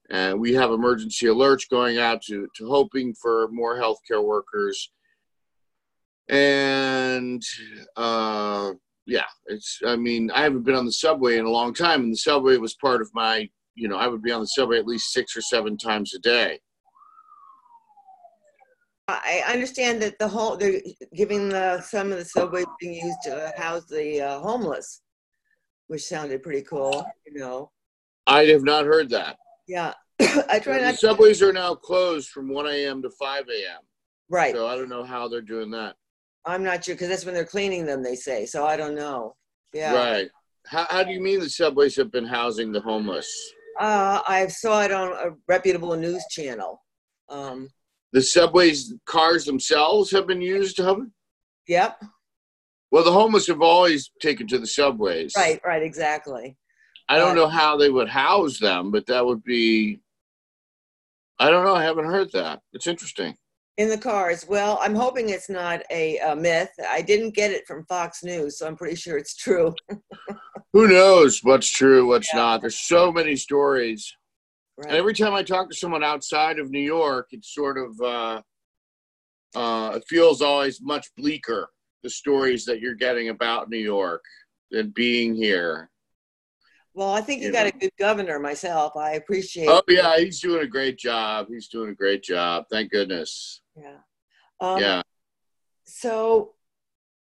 and 0.10 0.40
we 0.40 0.54
have 0.54 0.72
emergency 0.72 1.28
alerts 1.28 1.70
going 1.70 1.98
out 1.98 2.22
to 2.24 2.48
to 2.56 2.68
hoping 2.68 3.14
for 3.14 3.48
more 3.50 3.76
healthcare 3.78 4.24
workers, 4.24 4.92
and 6.30 7.42
uh, 7.96 8.72
yeah, 9.06 9.26
it's 9.48 9.80
I 9.86 9.96
mean 9.96 10.32
I 10.32 10.44
haven't 10.44 10.64
been 10.64 10.76
on 10.76 10.86
the 10.86 10.92
subway 10.92 11.38
in 11.38 11.46
a 11.46 11.50
long 11.50 11.74
time, 11.74 12.04
and 12.04 12.14
the 12.14 12.18
subway 12.18 12.58
was 12.58 12.76
part 12.76 13.02
of 13.02 13.10
my 13.14 13.50
you 13.76 13.88
know 13.88 13.98
I 13.98 14.08
would 14.08 14.22
be 14.22 14.32
on 14.32 14.42
the 14.42 14.48
subway 14.48 14.80
at 14.80 14.88
least 14.88 15.12
six 15.12 15.36
or 15.36 15.42
seven 15.42 15.78
times 15.78 16.14
a 16.14 16.20
day. 16.20 16.60
I 19.10 19.44
understand 19.48 20.02
that 20.02 20.18
the 20.18 20.30
whole 20.30 20.56
they're 20.56 20.82
giving 21.14 21.50
the 21.50 21.82
some 21.82 22.12
of 22.14 22.20
the 22.20 22.26
subways 22.26 22.66
being 22.80 22.94
used 23.06 23.18
to 23.26 23.52
house 23.58 23.86
the 23.86 24.22
uh, 24.22 24.40
homeless 24.40 25.02
which 25.88 26.04
sounded 26.04 26.44
pretty 26.44 26.62
cool, 26.62 27.06
you 27.26 27.40
know. 27.40 27.72
I 28.28 28.46
have 28.46 28.64
not 28.64 28.86
heard 28.86 29.10
that. 29.10 29.38
Yeah. 29.68 29.94
I 30.20 30.60
try 30.60 30.80
the 30.80 30.86
not 30.86 30.96
subways 31.00 31.42
are 31.42 31.54
now 31.54 31.76
closed 31.76 32.30
from 32.30 32.50
1 32.50 32.68
a.m. 32.68 33.02
to 33.02 33.10
5 33.10 33.44
a.m. 33.50 33.82
Right. 34.30 34.54
So 34.54 34.68
I 34.68 34.76
don't 34.76 34.90
know 34.90 35.04
how 35.04 35.28
they're 35.28 35.42
doing 35.42 35.72
that. 35.72 35.96
I'm 36.46 36.64
not 36.64 36.84
sure 36.84 36.96
because 36.96 37.10
that's 37.10 37.26
when 37.26 37.34
they're 37.34 37.46
cleaning 37.46 37.86
them, 37.86 38.04
they 38.04 38.16
say. 38.16 38.46
So 38.46 38.66
I 38.66 38.78
don't 38.78 38.96
know. 38.96 39.36
Yeah. 39.74 39.94
Right. 39.96 40.30
How, 40.66 40.86
how 40.90 41.04
do 41.04 41.12
you 41.12 41.22
mean 41.22 41.40
the 41.40 41.50
subways 41.50 41.96
have 41.98 42.12
been 42.12 42.26
housing 42.26 42.72
the 42.72 42.82
homeless? 42.82 43.30
Uh, 43.80 44.22
I 44.28 44.48
saw 44.48 44.82
it 44.82 44.92
on 44.92 45.12
a 45.14 45.36
reputable 45.48 45.96
news 45.96 46.24
channel. 46.30 46.82
Um, 47.30 47.70
the 48.12 48.22
subways 48.22 48.94
cars 49.06 49.46
themselves 49.46 50.12
have 50.12 50.28
been 50.28 50.42
used 50.42 50.76
to 50.78 50.84
hover? 50.84 51.08
Yep. 51.68 52.04
Well, 52.94 53.04
the 53.04 53.12
homeless 53.12 53.48
have 53.48 53.64
always 53.64 54.12
taken 54.22 54.46
to 54.50 54.60
the 54.60 54.68
subways. 54.68 55.34
Right, 55.36 55.60
right, 55.66 55.82
exactly. 55.82 56.56
I 57.10 57.18
don't 57.18 57.36
know 57.36 57.48
how 57.48 57.76
they 57.76 57.90
would 57.90 58.08
house 58.08 58.60
them, 58.60 58.92
but 58.92 59.08
that 59.08 59.26
would 59.26 59.44
be. 59.44 60.00
I 61.40 61.50
don't 61.50 61.66
know. 61.66 61.74
I 61.74 61.82
haven't 61.82 62.06
heard 62.06 62.32
that. 62.34 62.60
It's 62.72 62.86
interesting. 62.86 63.36
In 63.78 63.90
the 63.90 63.98
cars. 63.98 64.46
Well, 64.48 64.78
I'm 64.80 64.94
hoping 64.94 65.30
it's 65.30 65.50
not 65.50 65.82
a, 65.90 66.20
a 66.20 66.36
myth. 66.36 66.70
I 66.88 67.02
didn't 67.02 67.34
get 67.34 67.50
it 67.50 67.66
from 67.66 67.84
Fox 67.88 68.24
News, 68.24 68.60
so 68.60 68.68
I'm 68.68 68.76
pretty 68.76 68.96
sure 68.96 69.18
it's 69.18 69.36
true. 69.36 69.74
Who 70.74 70.88
knows 70.88 71.40
what's 71.42 71.72
true, 71.72 72.06
what's 72.06 72.32
Yeah. 72.32 72.42
not? 72.42 72.62
There's 72.62 72.78
so 72.78 73.12
many 73.12 73.36
stories. 73.36 74.16
Right. 74.78 74.90
And 74.90 74.98
every 74.98 75.16
time 75.16 75.34
I 75.34 75.42
talk 75.42 75.68
to 75.72 75.76
someone 75.76 76.04
outside 76.04 76.60
of 76.60 76.70
New 76.70 76.80
York, 76.80 77.30
it's 77.32 77.56
sort 77.56 77.80
of 77.80 78.00
uh, 78.00 78.42
uh, 79.56 79.94
it 79.96 80.04
feels 80.08 80.44
always 80.44 80.80
much 80.80 81.08
bleaker. 81.18 81.70
The 82.04 82.10
stories 82.10 82.66
that 82.66 82.80
you're 82.82 82.96
getting 82.96 83.30
about 83.30 83.70
New 83.70 83.78
York 83.78 84.24
than 84.72 84.90
being 84.90 85.34
here. 85.34 85.90
well, 86.94 87.12
I 87.14 87.22
think 87.22 87.42
you 87.42 87.48
you 87.48 87.54
got 87.54 87.64
know. 87.64 87.72
a 87.76 87.80
good 87.80 87.92
governor 87.98 88.40
myself. 88.40 88.96
I 88.98 89.14
appreciate 89.14 89.68
Oh 89.70 89.82
yeah, 89.88 90.18
he's 90.20 90.40
doing 90.42 90.64
a 90.64 90.68
great 90.68 90.98
job. 90.98 91.48
He's 91.50 91.68
doing 91.70 91.90
a 91.92 91.96
great 91.96 92.22
job. 92.24 92.66
Thank 92.70 92.92
goodness. 92.92 93.62
Yeah. 93.76 93.98
Um, 94.60 94.80
yeah. 94.80 95.02
So 95.86 96.54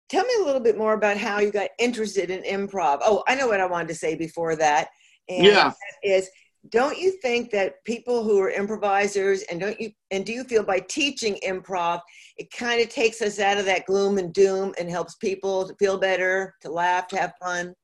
tell 0.08 0.25
me 0.25 0.32
a 0.40 0.44
little 0.44 0.60
bit 0.60 0.76
more 0.78 0.94
about 0.94 1.16
how 1.16 1.40
you 1.40 1.50
got 1.52 1.70
interested 1.78 2.30
in 2.30 2.42
improv. 2.42 2.99
Oh, 3.02 3.22
I 3.28 3.34
know 3.34 3.49
what 3.49 3.60
I 3.60 3.66
wanted 3.66 3.88
to 3.88 3.94
say 3.94 4.14
before 4.14 4.56
that. 4.56 4.88
And 5.28 5.44
Yeah. 5.44 5.70
that 5.70 6.08
is 6.08 6.28
don't 6.68 6.98
you 6.98 7.12
think 7.22 7.50
that 7.50 7.82
people 7.84 8.22
who 8.22 8.38
are 8.38 8.50
improvisers 8.50 9.42
and 9.44 9.60
don't 9.60 9.80
you 9.80 9.90
and 10.10 10.26
do 10.26 10.32
you 10.32 10.44
feel 10.44 10.62
by 10.62 10.78
teaching 10.78 11.38
improv 11.42 12.00
it 12.36 12.50
kind 12.52 12.82
of 12.82 12.88
takes 12.88 13.22
us 13.22 13.38
out 13.38 13.58
of 13.58 13.64
that 13.64 13.86
gloom 13.86 14.18
and 14.18 14.32
doom 14.32 14.74
and 14.78 14.90
helps 14.90 15.14
people 15.16 15.68
to 15.68 15.74
feel 15.74 15.98
better, 15.98 16.54
to 16.62 16.70
laugh, 16.70 17.06
to 17.08 17.16
have 17.18 17.34
fun? 17.38 17.74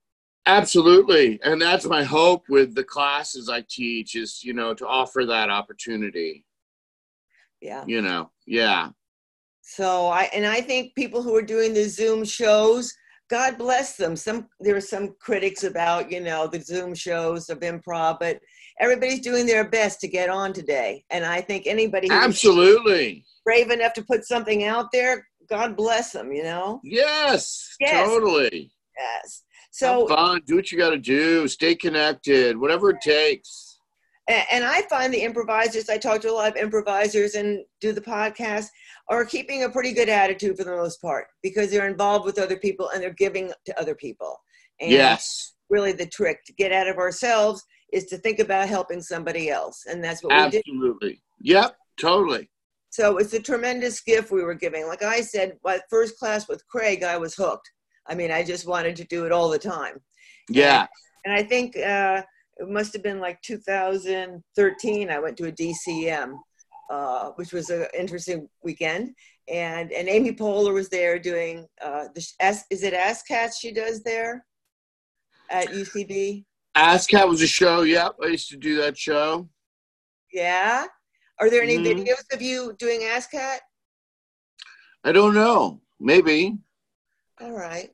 Absolutely. 0.47 1.41
And 1.43 1.61
that's 1.61 1.85
my 1.87 2.05
hope 2.05 2.45
with 2.49 2.75
the 2.75 2.85
classes 2.85 3.49
I 3.49 3.65
teach 3.69 4.15
is, 4.15 4.43
you 4.45 4.55
know, 4.55 4.73
to 4.75 4.87
offer 4.87 5.27
that 5.27 5.51
opportunity. 5.51 6.45
Yeah. 7.61 7.85
You 7.87 8.01
know. 8.01 8.31
Yeah. 8.47 8.91
So 9.61 10.07
I 10.07 10.31
and 10.33 10.47
I 10.47 10.61
think 10.61 10.95
people 10.95 11.23
who 11.23 11.35
are 11.35 11.43
doing 11.43 11.75
the 11.75 11.89
Zoom 11.89 12.25
shows, 12.25 12.95
God 13.29 13.59
bless 13.59 13.97
them. 13.97 14.15
Some 14.15 14.49
there 14.61 14.77
are 14.77 14.81
some 14.81 15.17
critics 15.21 15.65
about 15.65 16.11
you 16.11 16.21
know 16.21 16.47
the 16.47 16.61
Zoom 16.61 16.95
shows 16.95 17.51
of 17.51 17.61
improv, 17.61 18.19
but 18.21 18.41
everybody's 18.81 19.21
doing 19.21 19.47
their 19.47 19.69
best 19.69 20.01
to 20.01 20.09
get 20.09 20.29
on 20.29 20.53
today. 20.53 21.05
And 21.11 21.25
I 21.25 21.41
think 21.41 21.67
anybody 21.67 22.09
Absolutely. 22.11 23.25
brave 23.45 23.71
enough 23.71 23.93
to 23.95 24.03
put 24.03 24.25
something 24.25 24.65
out 24.65 24.87
there, 24.93 25.27
God 25.49 25.77
bless 25.77 26.13
them. 26.13 26.33
You 26.33 26.45
know. 26.45 26.81
Yes. 26.85 27.77
Yes. 27.81 28.09
Totally. 28.09 28.71
Yes. 28.99 29.43
So 29.71 30.07
So 30.09 30.15
fun. 30.15 30.43
Do 30.47 30.57
what 30.57 30.73
you 30.73 30.79
got 30.79 30.91
to 30.91 30.99
do. 30.99 31.47
Stay 31.49 31.75
connected. 31.75 32.57
Whatever 32.57 32.91
it 32.91 33.01
takes. 33.03 33.79
and 34.29 34.65
I 34.65 34.83
find 34.91 35.13
the 35.15 35.23
improvisers. 35.23 35.89
I 35.89 35.99
talk 35.99 36.21
to 36.23 36.31
a 36.31 36.33
lot 36.33 36.51
of 36.51 36.57
improvisers 36.57 37.35
and 37.35 37.65
do 37.81 37.93
the 37.93 38.01
podcast 38.01 38.67
are 39.09 39.25
keeping 39.25 39.63
a 39.63 39.71
pretty 39.71 39.93
good 39.93 40.09
attitude 40.09 40.57
for 40.57 40.65
the 40.65 40.77
most 40.77 41.01
part 41.01 41.27
because 41.43 41.71
they're 41.71 41.89
involved 41.89 42.25
with 42.25 42.39
other 42.39 42.57
people 42.57 42.91
and 42.91 43.03
they're 43.03 43.15
giving 43.15 43.53
to 43.67 43.81
other 43.81 43.95
people. 43.95 44.37
And 44.81 44.91
yes. 44.91 45.55
really 45.71 45.93
the 45.93 46.07
trick 46.07 46.45
to 46.47 46.53
get 46.55 46.73
out 46.73 46.89
of 46.89 46.99
ourselves 46.99 47.63
is 47.93 48.05
to 48.07 48.19
think 48.19 48.39
about 48.39 48.69
helping 48.69 49.01
somebody 49.01 49.49
else 49.51 49.85
and 49.89 50.03
that's 50.03 50.23
what 50.23 50.33
we 50.35 50.51
did 50.51 50.63
Absolutely. 50.69 51.23
Yep. 51.41 51.77
Totally. 51.99 52.51
so 52.91 53.17
it's 53.19 53.33
a 53.35 53.41
tremendous 53.41 54.01
gift 54.01 54.31
we 54.31 54.43
were 54.45 54.55
giving 54.55 54.87
like 54.87 55.03
i 55.03 55.21
said 55.21 55.57
my 55.65 55.79
first 55.91 56.19
class 56.19 56.49
with 56.49 56.67
craig 56.69 57.03
i 57.03 57.17
was 57.17 57.35
hooked 57.35 57.71
i 58.09 58.15
mean 58.15 58.31
i 58.31 58.43
just 58.43 58.67
wanted 58.67 58.95
to 58.97 59.05
do 59.05 59.25
it 59.27 59.33
all 59.33 59.49
the 59.49 59.59
time 59.59 59.97
Yeah. 60.51 60.87
and 61.25 61.33
i 61.35 61.43
think 61.43 61.77
uh, 61.77 62.23
it 62.59 62.69
must 62.69 62.93
have 62.95 63.03
been 63.03 63.21
like 63.21 63.41
2013 63.43 65.11
i 65.11 65.19
went 65.19 65.37
to 65.39 65.49
a 65.49 65.53
dcm 65.53 66.35
uh, 66.91 67.31
which 67.37 67.53
was 67.53 67.69
an 67.71 67.87
interesting 67.99 68.49
weekend 68.63 69.15
and 69.49 69.91
and 69.93 70.09
amy 70.09 70.33
poehler 70.33 70.73
was 70.75 70.89
there 70.89 71.19
doing 71.19 71.67
uh, 71.83 72.05
the 72.15 72.21
is 72.71 72.83
it 72.83 72.95
ASSSSCAT 72.95 73.51
she 73.59 73.73
does 73.73 74.03
there 74.03 74.45
at 75.51 75.69
ucb 75.69 76.45
ASSSSCAT 76.77 77.27
was 77.29 77.43
a 77.43 77.47
show. 77.47 77.83
Yep. 77.83 78.17
I 78.23 78.27
used 78.27 78.51
to 78.51 78.57
do 78.57 78.77
that 78.77 78.99
show. 78.99 79.49
Yeah. 80.33 80.87
Are 81.41 81.51
there 81.51 81.63
any 81.63 81.79
Mhm. 81.79 82.05
videos 82.05 82.33
of 82.35 82.43
you 82.43 82.75
doing 82.79 83.01
ASSSSCAT? 83.01 83.61
I 85.05 85.13
don't 85.13 85.35
know. 85.35 85.81
Maybe. 85.99 86.59
All 87.41 87.53
right. 87.53 87.91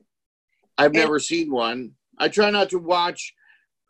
I've 0.77 0.87
And- 0.87 0.95
never 0.95 1.19
seen 1.19 1.51
one. 1.51 1.95
I 2.17 2.27
try 2.27 2.49
not 2.49 2.69
to 2.71 2.79
watch 2.79 3.33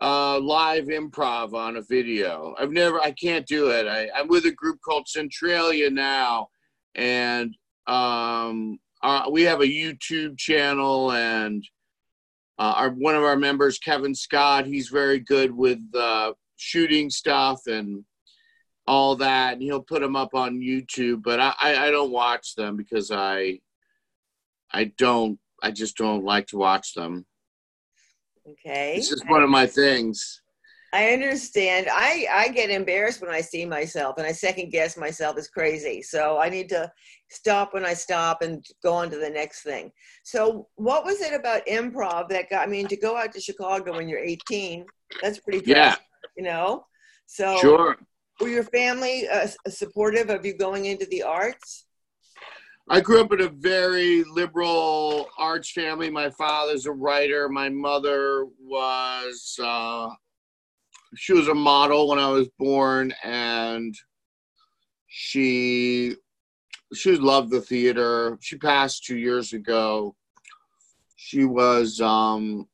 uh, 0.01 0.38
live 0.39 0.85
improv 0.85 1.53
on 1.53 1.77
a 1.77 1.81
video. 1.81 2.53
I've 2.59 2.71
never. 2.71 3.00
I 3.00 3.12
can't 3.12 3.45
do 3.47 3.69
it. 3.69 3.88
I, 3.88 4.09
I'm 4.13 4.27
with 4.27 4.45
a 4.45 4.51
group 4.51 4.81
called 4.81 5.07
Centralia 5.07 5.89
now, 5.89 6.50
and 6.93 7.55
um, 7.88 8.79
uh, 9.01 9.29
we 9.31 9.43
have 9.43 9.62
a 9.62 9.65
YouTube 9.65 10.38
channel, 10.38 11.13
and 11.13 11.63
uh, 12.60 12.74
our 12.75 12.89
one 12.89 13.15
of 13.15 13.24
our 13.24 13.36
members, 13.36 13.79
Kevin 13.79 14.13
Scott, 14.13 14.65
he's 14.65 14.89
very 14.89 15.19
good 15.19 15.51
with 15.51 15.81
uh, 15.95 16.33
shooting 16.57 17.10
stuff 17.10 17.62
and 17.67 18.05
all 18.86 19.15
that, 19.15 19.53
and 19.53 19.62
he'll 19.62 19.81
put 19.81 20.01
them 20.01 20.15
up 20.15 20.36
on 20.36 20.60
YouTube. 20.60 21.24
But 21.24 21.39
I, 21.39 21.53
I, 21.60 21.88
I 21.88 21.91
don't 21.91 22.12
watch 22.12 22.55
them 22.55 22.77
because 22.77 23.12
I, 23.12 23.60
I 24.72 24.86
don't. 24.98 25.39
I 25.62 25.72
just 25.72 25.95
don't 25.95 26.25
like 26.25 26.48
to 26.48 26.57
watch 26.57 26.93
them. 26.93 27.25
Okay. 28.48 28.95
This 28.98 29.12
is 29.12 29.24
one 29.27 29.41
of 29.41 29.50
my 29.50 29.65
things. 29.65 30.42
I 30.93 31.09
understand. 31.09 31.88
I, 31.91 32.27
I 32.31 32.50
get 32.50 32.69
embarrassed 32.69 33.19
when 33.19 33.31
I 33.31 33.41
see 33.41 33.65
myself 33.65 34.19
and 34.19 34.27
I 34.27 34.31
second 34.31 34.69
guess 34.69 34.95
myself 34.95 35.38
as 35.39 35.47
crazy. 35.47 36.03
So 36.03 36.38
I 36.38 36.50
need 36.50 36.69
to 36.69 36.89
stop 37.31 37.73
when 37.73 37.83
I 37.83 37.95
stop 37.95 38.43
and 38.43 38.63
go 38.83 38.93
on 38.93 39.09
to 39.09 39.17
the 39.17 39.29
next 39.29 39.63
thing. 39.63 39.91
So 40.23 40.67
what 40.75 41.03
was 41.03 41.19
it 41.21 41.33
about 41.33 41.65
improv 41.65 42.29
that 42.29 42.51
got 42.51 42.67
I 42.67 42.69
mean 42.69 42.88
to 42.89 42.95
go 42.95 43.17
out 43.17 43.33
to 43.33 43.41
Chicago 43.41 43.95
when 43.95 44.07
you're 44.07 44.19
18? 44.19 44.85
That's 45.19 45.39
pretty 45.39 45.63
Yeah. 45.65 45.95
you 46.38 46.43
know? 46.43 46.85
So 47.25 47.57
Sure. 47.57 47.97
were 48.39 48.50
your 48.50 48.63
family 48.65 49.27
uh, 49.27 49.47
supportive 49.67 50.29
of 50.29 50.45
you 50.45 50.55
going 50.55 50.85
into 50.85 51.07
the 51.07 51.23
arts? 51.23 51.85
I 52.88 53.01
grew 53.01 53.21
up 53.21 53.31
in 53.31 53.41
a 53.41 53.47
very 53.47 54.23
liberal 54.25 55.29
arts 55.39 55.71
family. 55.71 56.12
My 56.12 56.29
father's 56.29 56.85
a 56.85 56.91
writer. 56.91 57.50
My 57.50 57.69
mother 57.69 58.45
was 58.59 59.57
uh, 59.63 60.09
she 61.15 61.34
was 61.34 61.48
a 61.48 61.53
model 61.53 62.08
when 62.08 62.20
I 62.20 62.29
was 62.29 62.50
born, 62.60 63.13
and 63.24 63.96
she 65.08 66.15
she 66.93 67.15
loved 67.15 67.51
the 67.51 67.62
theater. 67.62 68.38
She 68.41 68.58
passed 68.58 69.05
two 69.05 69.17
years 69.17 69.53
ago. 69.53 70.15
She 71.15 71.46
was 71.46 72.01
um 72.01 72.67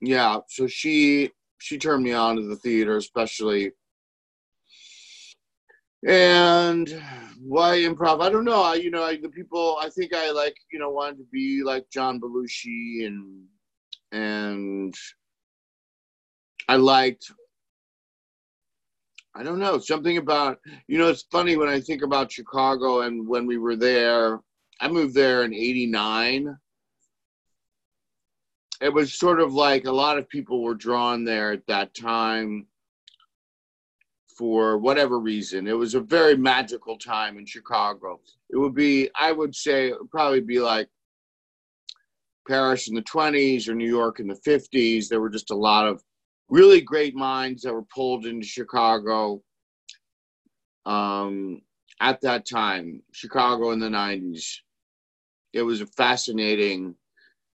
yeah, 0.00 0.38
so 0.48 0.66
she 0.66 1.30
she 1.58 1.78
turned 1.78 2.02
me 2.02 2.12
on 2.12 2.36
to 2.36 2.42
the 2.42 2.56
theater, 2.56 2.96
especially 2.96 3.72
and 6.06 7.00
why 7.40 7.78
improv? 7.78 8.20
I 8.20 8.28
don't 8.28 8.44
know. 8.44 8.62
I, 8.62 8.74
you 8.74 8.90
know, 8.90 9.04
I, 9.04 9.16
the 9.16 9.28
people. 9.28 9.78
I 9.80 9.88
think 9.88 10.14
I 10.14 10.30
like, 10.30 10.56
you 10.72 10.78
know, 10.78 10.90
wanted 10.90 11.18
to 11.18 11.24
be 11.32 11.62
like 11.64 11.88
John 11.90 12.20
Belushi, 12.20 13.06
and 13.06 13.44
and 14.10 14.94
I 16.68 16.76
liked. 16.76 17.30
I 19.34 19.42
don't 19.42 19.58
know 19.58 19.78
something 19.78 20.18
about 20.18 20.58
you 20.86 20.98
know. 20.98 21.08
It's 21.08 21.26
funny 21.30 21.56
when 21.56 21.68
I 21.68 21.80
think 21.80 22.02
about 22.02 22.32
Chicago 22.32 23.00
and 23.02 23.26
when 23.26 23.46
we 23.46 23.58
were 23.58 23.76
there. 23.76 24.40
I 24.80 24.88
moved 24.88 25.14
there 25.14 25.44
in 25.44 25.54
'89. 25.54 26.56
It 28.80 28.92
was 28.92 29.14
sort 29.14 29.40
of 29.40 29.54
like 29.54 29.86
a 29.86 29.92
lot 29.92 30.18
of 30.18 30.28
people 30.28 30.62
were 30.62 30.74
drawn 30.74 31.24
there 31.24 31.52
at 31.52 31.66
that 31.68 31.94
time 31.94 32.66
for 34.36 34.76
whatever 34.78 35.20
reason. 35.20 35.68
It 35.68 35.76
was 35.76 35.94
a 35.94 36.00
very 36.00 36.36
magical 36.36 36.98
time 36.98 37.38
in 37.38 37.46
Chicago. 37.46 38.20
It 38.50 38.56
would 38.56 38.74
be, 38.74 39.08
I 39.14 39.30
would 39.30 39.54
say, 39.54 39.92
would 39.92 40.10
probably 40.10 40.40
be 40.40 40.58
like 40.58 40.88
Paris 42.48 42.88
in 42.88 42.94
the 42.94 43.02
20s 43.02 43.68
or 43.68 43.74
New 43.74 43.88
York 43.88 44.18
in 44.18 44.26
the 44.26 44.40
50s. 44.46 45.08
There 45.08 45.20
were 45.20 45.30
just 45.30 45.50
a 45.52 45.56
lot 45.56 45.86
of 45.86 46.02
really 46.48 46.80
great 46.80 47.14
minds 47.14 47.62
that 47.62 47.72
were 47.72 47.84
pulled 47.94 48.26
into 48.26 48.46
Chicago 48.46 49.42
um, 50.84 51.62
at 52.00 52.20
that 52.22 52.46
time, 52.46 53.02
Chicago 53.12 53.70
in 53.70 53.80
the 53.80 53.88
90s. 53.88 54.56
It 55.52 55.62
was 55.62 55.80
a 55.80 55.86
fascinating 55.86 56.94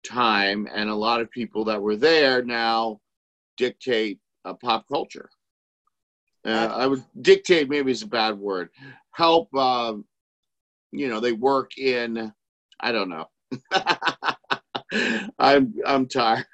time, 0.06 0.68
and 0.72 0.88
a 0.88 0.94
lot 0.94 1.20
of 1.20 1.30
people 1.30 1.64
that 1.64 1.80
were 1.80 1.96
there 1.96 2.42
now 2.44 3.00
dictate 3.56 4.20
uh, 4.44 4.54
pop 4.54 4.84
culture 4.92 5.30
uh, 6.46 6.72
I 6.72 6.86
would 6.86 7.04
dictate 7.20 7.68
maybe 7.68 7.90
is 7.90 8.02
a 8.02 8.06
bad 8.06 8.38
word. 8.38 8.68
Help, 9.12 9.52
um, 9.54 10.04
you 10.92 11.08
know, 11.08 11.20
they 11.20 11.32
work 11.32 11.76
in. 11.76 12.32
I 12.78 12.92
don't 12.92 13.08
know. 13.08 13.26
I'm 15.38 15.74
I'm 15.84 16.06
tired. 16.06 16.46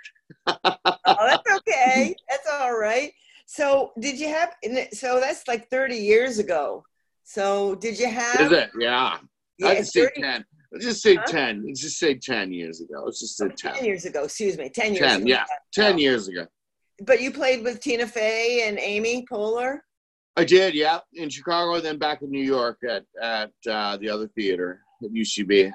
Oh, 0.47 0.57
that's 1.05 1.57
okay. 1.59 2.15
That's 2.29 2.49
all 2.51 2.77
right. 2.77 3.13
So, 3.47 3.93
did 4.01 4.19
you 4.19 4.29
have? 4.29 4.55
So 4.93 5.21
that's 5.21 5.47
like 5.47 5.69
30 5.69 5.97
years 5.97 6.39
ago. 6.39 6.85
So, 7.25 7.75
did 7.77 7.99
you 7.99 8.09
have? 8.09 8.41
Is 8.41 8.53
it? 8.53 8.71
Yeah. 8.79 9.19
Yeah, 9.59 9.69
I 9.69 9.75
just 9.77 9.93
say 9.93 10.09
ten. 10.17 10.45
Let's 10.73 10.85
just 10.87 11.03
say 11.03 11.17
Huh? 11.17 11.25
ten. 11.27 11.65
Let's 11.67 11.81
just 11.81 11.99
say 11.99 12.15
ten 12.15 12.53
years 12.53 12.81
ago. 12.81 13.03
Let's 13.05 13.21
just 13.21 13.37
say 13.37 13.49
10 13.49 13.75
ten. 13.75 13.85
years 13.85 14.05
ago. 14.07 14.25
Excuse 14.25 14.57
me, 14.57 14.69
10 14.71 14.95
years. 14.95 15.07
Ten. 15.07 15.17
ago. 15.23 15.29
Yeah, 15.29 15.45
ten 15.73 15.99
years 15.99 16.29
ago. 16.29 16.47
But 17.05 17.21
you 17.21 17.31
played 17.31 17.63
with 17.63 17.81
Tina 17.81 18.07
Fey 18.07 18.67
and 18.67 18.79
Amy 18.79 19.25
Poehler. 19.31 19.79
I 20.37 20.45
did. 20.45 20.75
Yeah, 20.75 21.01
in 21.15 21.29
Chicago, 21.29 21.79
then 21.81 21.99
back 21.99 22.23
in 22.23 22.31
New 22.31 22.43
York 22.43 22.79
at 22.89 23.05
at 23.21 23.53
uh, 23.71 23.99
the 23.99 24.09
other 24.09 24.29
theater 24.29 24.81
at 25.05 25.11
UCB. 25.13 25.73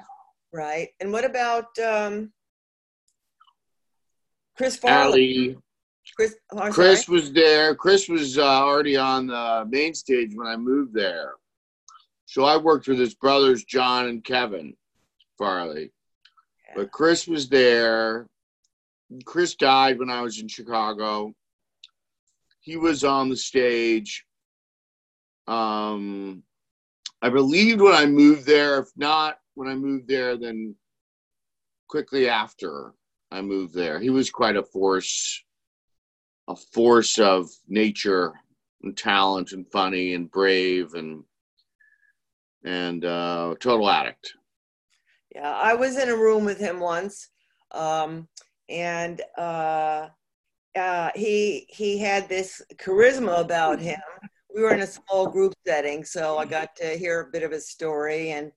Right. 0.52 0.88
And 1.00 1.12
what 1.12 1.24
about 1.24 1.78
um, 1.78 2.32
Chris 4.58 4.76
Farley? 4.76 5.50
Allie, 5.50 5.58
Chris, 6.16 6.34
oh, 6.52 6.70
Chris 6.72 7.06
sorry. 7.06 7.20
was 7.20 7.32
there. 7.32 7.76
Chris 7.76 8.08
was 8.08 8.38
uh, 8.38 8.42
already 8.42 8.96
on 8.96 9.28
the 9.28 9.64
main 9.70 9.94
stage 9.94 10.34
when 10.34 10.48
I 10.48 10.56
moved 10.56 10.92
there. 10.92 11.34
So 12.26 12.44
I 12.44 12.56
worked 12.56 12.88
with 12.88 12.98
his 12.98 13.14
brothers, 13.14 13.62
John 13.62 14.08
and 14.08 14.22
Kevin 14.22 14.74
Farley. 15.38 15.92
But 16.74 16.90
Chris 16.90 17.28
was 17.28 17.48
there. 17.48 18.26
Chris 19.24 19.54
died 19.54 19.98
when 19.98 20.10
I 20.10 20.22
was 20.22 20.40
in 20.40 20.48
Chicago. 20.48 21.32
He 22.60 22.76
was 22.76 23.04
on 23.04 23.28
the 23.28 23.36
stage. 23.36 24.24
Um, 25.46 26.42
I 27.22 27.30
believe 27.30 27.80
when 27.80 27.94
I 27.94 28.06
moved 28.06 28.44
there. 28.44 28.80
If 28.80 28.88
not 28.96 29.38
when 29.54 29.68
I 29.68 29.74
moved 29.76 30.08
there, 30.08 30.36
then 30.36 30.74
quickly 31.86 32.28
after 32.28 32.92
I 33.30 33.42
moved 33.42 33.74
there. 33.74 34.00
He 34.00 34.10
was 34.10 34.30
quite 34.30 34.56
a 34.56 34.62
force, 34.62 35.42
a 36.48 36.56
force 36.56 37.18
of 37.18 37.48
nature 37.66 38.32
and 38.82 38.96
talent 38.96 39.52
and 39.52 39.70
funny 39.70 40.14
and 40.14 40.30
brave 40.30 40.94
and 40.94 41.24
and 42.64 43.04
uh, 43.04 43.54
total 43.60 43.88
addict. 43.88 44.32
Yeah, 45.34 45.52
I 45.52 45.74
was 45.74 45.98
in 45.98 46.08
a 46.08 46.16
room 46.16 46.44
with 46.44 46.58
him 46.58 46.80
once, 46.80 47.28
um, 47.72 48.28
and 48.68 49.20
uh, 49.36 50.08
uh, 50.76 51.10
he 51.14 51.66
he 51.68 51.98
had 51.98 52.28
this 52.28 52.62
charisma 52.76 53.40
about 53.40 53.80
him. 53.80 54.00
We 54.54 54.62
were 54.62 54.72
in 54.72 54.80
a 54.80 54.86
small 54.86 55.26
group 55.26 55.52
setting, 55.66 56.04
so 56.04 56.38
I 56.38 56.46
got 56.46 56.74
to 56.76 56.96
hear 56.96 57.20
a 57.20 57.30
bit 57.30 57.42
of 57.42 57.52
his 57.52 57.68
story, 57.68 58.30
and 58.30 58.50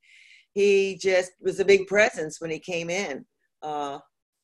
he 0.54 0.98
just 0.98 1.32
was 1.42 1.60
a 1.60 1.66
big 1.66 1.88
presence 1.88 2.40
when 2.40 2.50
he 2.50 2.60
came 2.60 2.90
in. 2.90 3.25
Uh, 3.62 4.00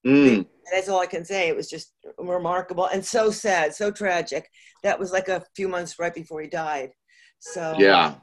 Mm. 0.07 0.47
that's 0.71 0.89
all 0.89 0.99
I 0.99 1.05
can 1.05 1.25
say. 1.25 1.47
It 1.49 1.55
was 1.55 1.69
just 1.69 1.93
remarkable 2.17 2.85
and 2.85 3.03
so 3.05 3.29
sad, 3.29 3.75
so 3.75 3.91
tragic. 3.91 4.49
That 4.83 4.99
was 4.99 5.11
like 5.11 5.27
a 5.27 5.43
few 5.55 5.67
months 5.67 5.99
right 5.99 6.13
before 6.13 6.41
he 6.41 6.47
died. 6.47 6.91
So 7.39 7.75
Yeah. 7.77 8.15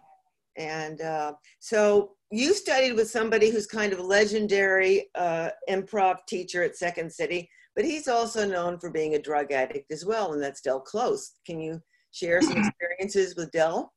and 0.56 1.00
uh, 1.00 1.34
so 1.60 2.12
you 2.30 2.54
studied 2.54 2.94
with 2.94 3.10
somebody 3.10 3.50
who's 3.50 3.66
kind 3.66 3.92
of 3.92 3.98
a 3.98 4.02
legendary 4.02 5.08
uh, 5.14 5.50
improv 5.68 6.16
teacher 6.26 6.62
at 6.62 6.76
Second 6.76 7.12
City, 7.12 7.48
but 7.76 7.84
he's 7.84 8.08
also 8.08 8.46
known 8.46 8.78
for 8.78 8.90
being 8.90 9.14
a 9.14 9.18
drug 9.22 9.52
addict 9.52 9.92
as 9.92 10.04
well, 10.04 10.32
and 10.32 10.42
that's 10.42 10.60
Del 10.60 10.80
Close. 10.80 11.32
Can 11.46 11.60
you 11.60 11.80
share 12.12 12.40
some 12.40 12.56
experiences 12.56 13.36
with 13.36 13.50
Del? 13.52 13.92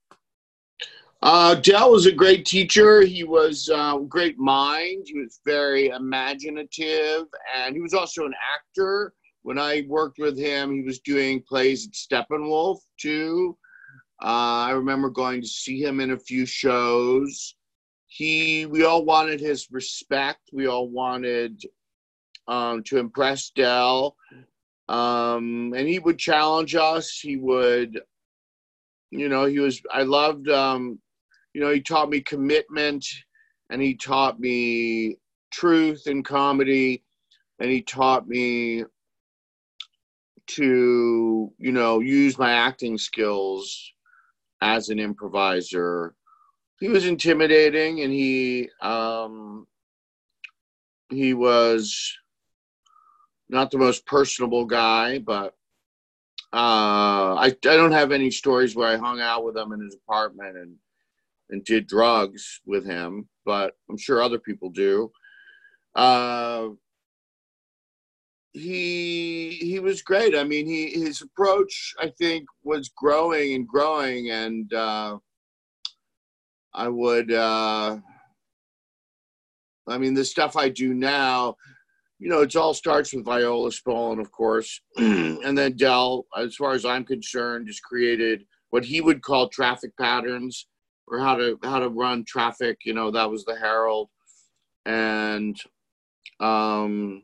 Uh, 1.23 1.55
Del 1.55 1.91
was 1.91 2.05
a 2.05 2.11
great 2.11 2.45
teacher. 2.45 3.01
He 3.01 3.23
was 3.23 3.69
uh, 3.73 3.97
a 3.99 4.05
great 4.07 4.37
mind. 4.37 5.07
He 5.07 5.19
was 5.19 5.39
very 5.45 5.87
imaginative, 5.87 7.25
and 7.55 7.75
he 7.75 7.81
was 7.81 7.95
also 7.95 8.25
an 8.25 8.35
actor. 8.55 9.13
When 9.41 9.57
I 9.57 9.85
worked 9.87 10.19
with 10.19 10.37
him, 10.37 10.73
he 10.73 10.83
was 10.83 10.99
doing 10.99 11.41
plays 11.41 11.87
at 11.87 11.93
Steppenwolf 11.93 12.77
too. 12.99 13.57
Uh, 14.21 14.65
I 14.67 14.71
remember 14.71 15.09
going 15.09 15.41
to 15.41 15.47
see 15.47 15.81
him 15.81 15.99
in 15.99 16.11
a 16.11 16.19
few 16.19 16.45
shows. 16.45 17.55
He, 18.07 18.65
we 18.67 18.83
all 18.85 19.03
wanted 19.03 19.39
his 19.39 19.67
respect. 19.71 20.41
We 20.53 20.67
all 20.67 20.89
wanted 20.89 21.61
um, 22.47 22.83
to 22.83 22.97
impress 22.99 23.49
Del, 23.49 24.15
um, 24.87 25.73
and 25.75 25.87
he 25.87 25.97
would 25.97 26.19
challenge 26.19 26.75
us. 26.75 27.19
He 27.19 27.37
would, 27.37 28.01
you 29.09 29.29
know, 29.29 29.45
he 29.45 29.59
was. 29.59 29.81
I 29.91 30.03
loved. 30.03 30.49
Um, 30.49 30.99
you 31.57 31.63
know, 31.63 31.71
he 31.71 31.81
taught 31.81 32.07
me 32.07 32.21
commitment 32.21 33.03
and 33.71 33.81
he 33.81 33.95
taught 33.95 34.39
me 34.39 35.15
truth 35.51 36.05
and 36.05 36.23
comedy 36.23 37.03
and 37.57 37.71
he 37.71 37.81
taught 37.81 38.27
me 38.27 38.83
to, 40.45 41.51
you 41.57 41.71
know, 41.71 41.99
use 41.99 42.37
my 42.37 42.51
acting 42.51 42.95
skills 42.95 43.91
as 44.61 44.89
an 44.89 44.99
improviser. 44.99 46.13
He 46.79 46.89
was 46.89 47.07
intimidating 47.07 48.01
and 48.01 48.13
he 48.13 48.69
um 48.79 49.65
he 51.09 51.33
was 51.33 52.15
not 53.49 53.71
the 53.71 53.79
most 53.79 54.05
personable 54.05 54.65
guy, 54.65 55.17
but 55.17 55.55
uh 56.53 57.33
I, 57.33 57.45
I 57.47 57.51
don't 57.51 57.93
have 57.93 58.11
any 58.11 58.29
stories 58.29 58.75
where 58.75 58.89
I 58.89 58.97
hung 58.97 59.19
out 59.19 59.43
with 59.43 59.57
him 59.57 59.71
in 59.71 59.81
his 59.81 59.95
apartment 59.95 60.55
and 60.55 60.75
and 61.49 61.63
did 61.63 61.87
drugs 61.87 62.61
with 62.65 62.85
him, 62.85 63.27
but 63.45 63.73
I'm 63.89 63.97
sure 63.97 64.21
other 64.21 64.39
people 64.39 64.69
do. 64.69 65.11
Uh, 65.95 66.69
he 68.53 69.51
he 69.61 69.79
was 69.79 70.01
great. 70.01 70.35
I 70.35 70.43
mean, 70.43 70.65
he 70.65 70.89
his 70.89 71.21
approach 71.21 71.93
I 71.99 72.11
think 72.17 72.45
was 72.63 72.89
growing 72.89 73.53
and 73.53 73.67
growing, 73.67 74.31
and 74.31 74.71
uh, 74.73 75.17
I 76.73 76.87
would. 76.87 77.31
Uh, 77.31 77.97
I 79.89 79.97
mean, 79.97 80.13
the 80.13 80.25
stuff 80.25 80.57
I 80.57 80.67
do 80.67 80.93
now, 80.93 81.55
you 82.19 82.27
know, 82.27 82.41
it 82.41 82.55
all 82.57 82.73
starts 82.73 83.13
with 83.13 83.23
Viola 83.23 83.69
Spolin, 83.69 84.19
of 84.19 84.31
course, 84.31 84.81
and 84.97 85.57
then 85.57 85.77
Del, 85.77 86.25
as 86.37 86.55
far 86.55 86.73
as 86.73 86.83
I'm 86.83 87.05
concerned, 87.05 87.67
has 87.67 87.79
created 87.79 88.43
what 88.69 88.83
he 88.83 88.99
would 88.99 89.21
call 89.21 89.47
traffic 89.47 89.91
patterns 89.97 90.67
or 91.07 91.19
how 91.19 91.35
to 91.35 91.57
how 91.63 91.79
to 91.79 91.89
run 91.89 92.23
traffic 92.25 92.79
you 92.85 92.93
know 92.93 93.11
that 93.11 93.29
was 93.29 93.45
the 93.45 93.55
Harold. 93.55 94.09
And 94.85 95.59
um 96.39 97.23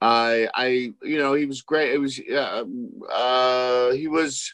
i 0.00 0.48
i 0.54 0.66
you 1.02 1.18
know 1.18 1.34
he 1.34 1.46
was 1.46 1.62
great. 1.62 1.92
It 1.92 1.98
was 1.98 2.20
uh, 2.20 2.64
uh 3.10 3.92
he 3.92 4.08
was 4.08 4.52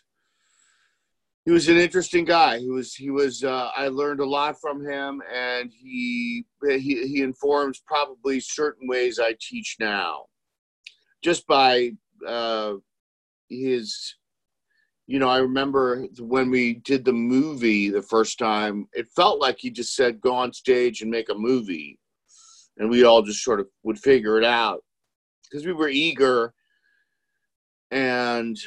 he 1.45 1.51
was 1.51 1.69
an 1.69 1.79
interesting 1.79 2.27
guy. 2.27 2.59
He 2.59 2.69
was 2.69 2.95
he 2.95 3.11
was 3.11 3.43
uh, 3.43 3.71
i 3.75 3.89
learned 3.89 4.21
a 4.21 4.27
lot 4.27 4.61
from 4.61 4.85
him 4.85 5.23
and 5.35 5.73
he 5.73 6.45
he 6.63 7.07
he 7.07 7.23
informs 7.23 7.81
probably 7.87 8.41
certain 8.41 8.87
ways 8.87 9.19
i 9.19 9.35
teach 9.41 9.77
now. 9.81 10.27
Just 11.25 11.47
by 11.47 11.93
uh 12.27 12.75
his 13.49 14.15
you 15.09 15.19
know, 15.19 15.29
I 15.29 15.39
remember 15.39 16.07
when 16.21 16.51
we 16.51 16.75
did 16.75 17.03
the 17.03 17.15
movie 17.15 17.89
the 17.89 18.03
first 18.03 18.39
time, 18.39 18.87
it 18.93 19.09
felt 19.17 19.41
like 19.41 19.57
he 19.59 19.71
just 19.71 19.97
said, 19.97 20.21
go 20.21 20.35
on 20.35 20.53
stage 20.53 21.01
and 21.01 21.11
make 21.11 21.31
a 21.31 21.35
movie. 21.35 21.99
And 22.77 22.91
we 22.91 23.05
all 23.05 23.23
just 23.23 23.43
sort 23.43 23.59
of 23.59 23.69
would 23.85 23.99
figure 23.99 24.37
it 24.37 24.45
out 24.45 24.85
because 25.45 25.65
we 25.65 25.73
were 25.73 25.89
eager 25.89 26.53
and 27.91 28.59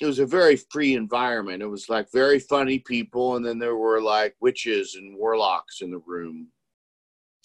it 0.00 0.06
was 0.06 0.18
a 0.18 0.24
very 0.24 0.56
free 0.56 0.94
environment. 0.94 1.62
It 1.62 1.66
was 1.66 1.90
like 1.90 2.10
very 2.10 2.38
funny 2.38 2.78
people. 2.78 3.36
And 3.36 3.44
then 3.44 3.58
there 3.58 3.76
were 3.76 4.00
like 4.00 4.34
witches 4.40 4.94
and 4.94 5.14
warlocks 5.14 5.82
in 5.82 5.90
the 5.90 6.00
room, 6.06 6.48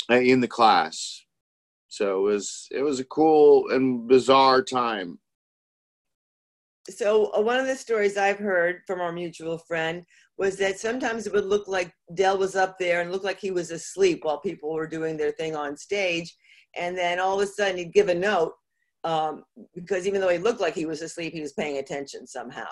uh, 0.10 0.16
in 0.16 0.40
the 0.40 0.48
class. 0.48 1.22
So 1.90 2.20
it 2.20 2.32
was, 2.32 2.68
it 2.72 2.82
was 2.82 3.02
a 3.02 3.06
cool 3.06 3.72
and 3.72 4.08
bizarre 4.08 4.62
time. 4.62 5.20
So 6.90 7.32
uh, 7.36 7.42
one 7.42 7.60
of 7.60 7.68
the 7.68 7.76
stories 7.76 8.18
I've 8.18 8.38
heard 8.38 8.82
from 8.86 9.02
our 9.02 9.12
mutual 9.12 9.58
friend 9.58 10.04
was 10.38 10.58
that 10.58 10.80
sometimes 10.80 11.26
it 11.26 11.34
would 11.34 11.46
look 11.46 11.68
like 11.68 11.92
Del 12.14 12.38
was 12.38 12.56
up 12.56 12.78
there 12.78 13.02
and 13.02 13.12
looked 13.12 13.26
like 13.26 13.40
he 13.40 13.52
was 13.52 13.72
asleep 13.72 14.24
while 14.24 14.40
people 14.40 14.74
were 14.74 14.88
doing 14.88 15.18
their 15.18 15.32
thing 15.32 15.56
on 15.56 15.78
stage, 15.78 16.36
and 16.76 16.98
then 16.98 17.20
all 17.20 17.40
of 17.40 17.48
a 17.48 17.52
sudden 17.52 17.78
he'd 17.78 17.94
give 17.94 18.10
a 18.10 18.16
note 18.16 18.54
um, 19.06 19.44
because 19.76 20.08
even 20.08 20.20
though 20.20 20.30
he 20.30 20.40
looked 20.40 20.60
like 20.60 20.74
he 20.74 20.86
was 20.86 21.02
asleep, 21.02 21.32
he 21.32 21.42
was 21.42 21.54
paying 21.54 21.78
attention 21.78 22.26
somehow. 22.28 22.66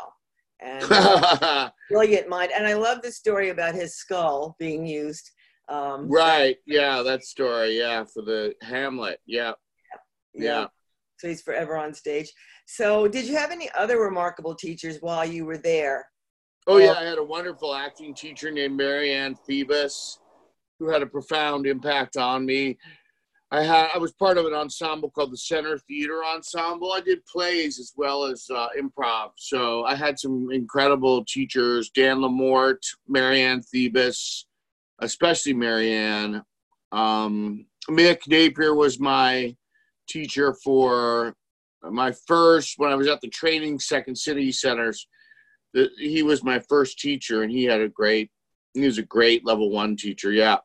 And 0.60 0.88
uh, 0.90 1.70
brilliant 1.90 2.28
mind. 2.28 2.52
And 2.56 2.66
I 2.66 2.74
love 2.74 3.02
the 3.02 3.12
story 3.12 3.50
about 3.50 3.76
his 3.76 3.96
skull 3.96 4.56
being 4.60 4.86
used. 4.86 5.30
Um, 5.70 6.10
Right. 6.10 6.58
Yeah, 6.66 7.04
that 7.04 7.24
story. 7.24 7.78
Yeah, 7.78 8.04
for 8.12 8.24
the 8.24 8.54
Hamlet. 8.62 9.20
Yeah. 9.26 9.54
Yeah. 10.34 10.68
So 11.24 11.30
he's 11.30 11.42
forever 11.42 11.78
on 11.78 11.94
stage. 11.94 12.30
So, 12.66 13.08
did 13.08 13.26
you 13.26 13.38
have 13.38 13.52
any 13.52 13.70
other 13.78 13.98
remarkable 14.02 14.54
teachers 14.54 14.98
while 15.00 15.24
you 15.26 15.46
were 15.46 15.58
there? 15.58 16.06
Oh 16.68 16.76
yeah, 16.78 16.96
I 17.00 17.04
had 17.06 17.18
a 17.18 17.24
wonderful 17.24 17.74
acting 17.74 18.14
teacher 18.14 18.52
named 18.52 18.76
Marianne 18.76 19.38
Thebus. 19.48 20.18
who 20.80 20.90
had 20.90 21.02
a 21.02 21.06
profound 21.06 21.66
impact 21.66 22.18
on 22.18 22.46
me. 22.46 22.78
I 23.52 23.64
had 23.64 23.88
I 23.96 24.00
was 24.00 24.12
part 24.12 24.38
of 24.38 24.46
an 24.46 24.54
ensemble 24.54 25.12
called 25.12 25.32
the 25.32 25.38
Center 25.38 25.78
Theater 25.78 26.26
Ensemble. 26.26 26.92
I 26.92 27.00
did 27.00 27.26
plays 27.26 27.80
as 27.80 27.94
well 27.96 28.26
as 28.26 28.46
uh, 28.54 28.68
improv. 28.78 29.30
So 29.38 29.86
I 29.86 29.96
had 29.96 30.20
some 30.20 30.50
incredible 30.52 31.24
teachers: 31.24 31.90
Dan 31.90 32.18
LaMorte, 32.18 32.86
Marianne 33.08 33.62
Thebus, 33.62 34.44
especially 35.00 35.54
Marianne. 35.54 36.42
Um, 36.92 37.66
Mick 37.90 38.28
Napier 38.28 38.76
was 38.76 39.00
my 39.00 39.56
teacher 40.08 40.56
for 40.64 41.36
my 41.84 42.14
first 42.28 42.76
when 42.78 42.92
I 42.92 42.96
was 42.96 43.08
at 43.08 43.22
the 43.22 43.30
training 43.30 43.80
Second 43.80 44.18
City 44.18 44.52
Centers. 44.52 45.08
The, 45.74 45.90
he 45.98 46.24
was 46.24 46.44
my 46.44 46.60
first 46.60 47.00
teacher, 47.00 47.44
and 47.44 47.52
he 47.52 47.64
had 47.64 47.82
a 47.82 47.90
great. 47.90 48.30
He 48.74 48.86
was 48.86 48.98
a 48.98 49.04
great 49.04 49.46
level 49.46 49.70
one 49.70 49.96
teacher. 49.96 50.32
Yeah 50.32 50.58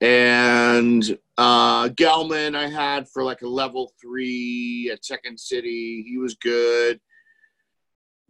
and 0.00 1.18
uh, 1.36 1.88
Gellman 1.88 2.56
I 2.56 2.68
had 2.68 3.08
for 3.08 3.22
like 3.22 3.42
a 3.42 3.48
level 3.48 3.92
three 4.00 4.90
at 4.92 5.04
Second 5.04 5.38
City. 5.38 6.04
He 6.06 6.18
was 6.18 6.34
good. 6.36 7.00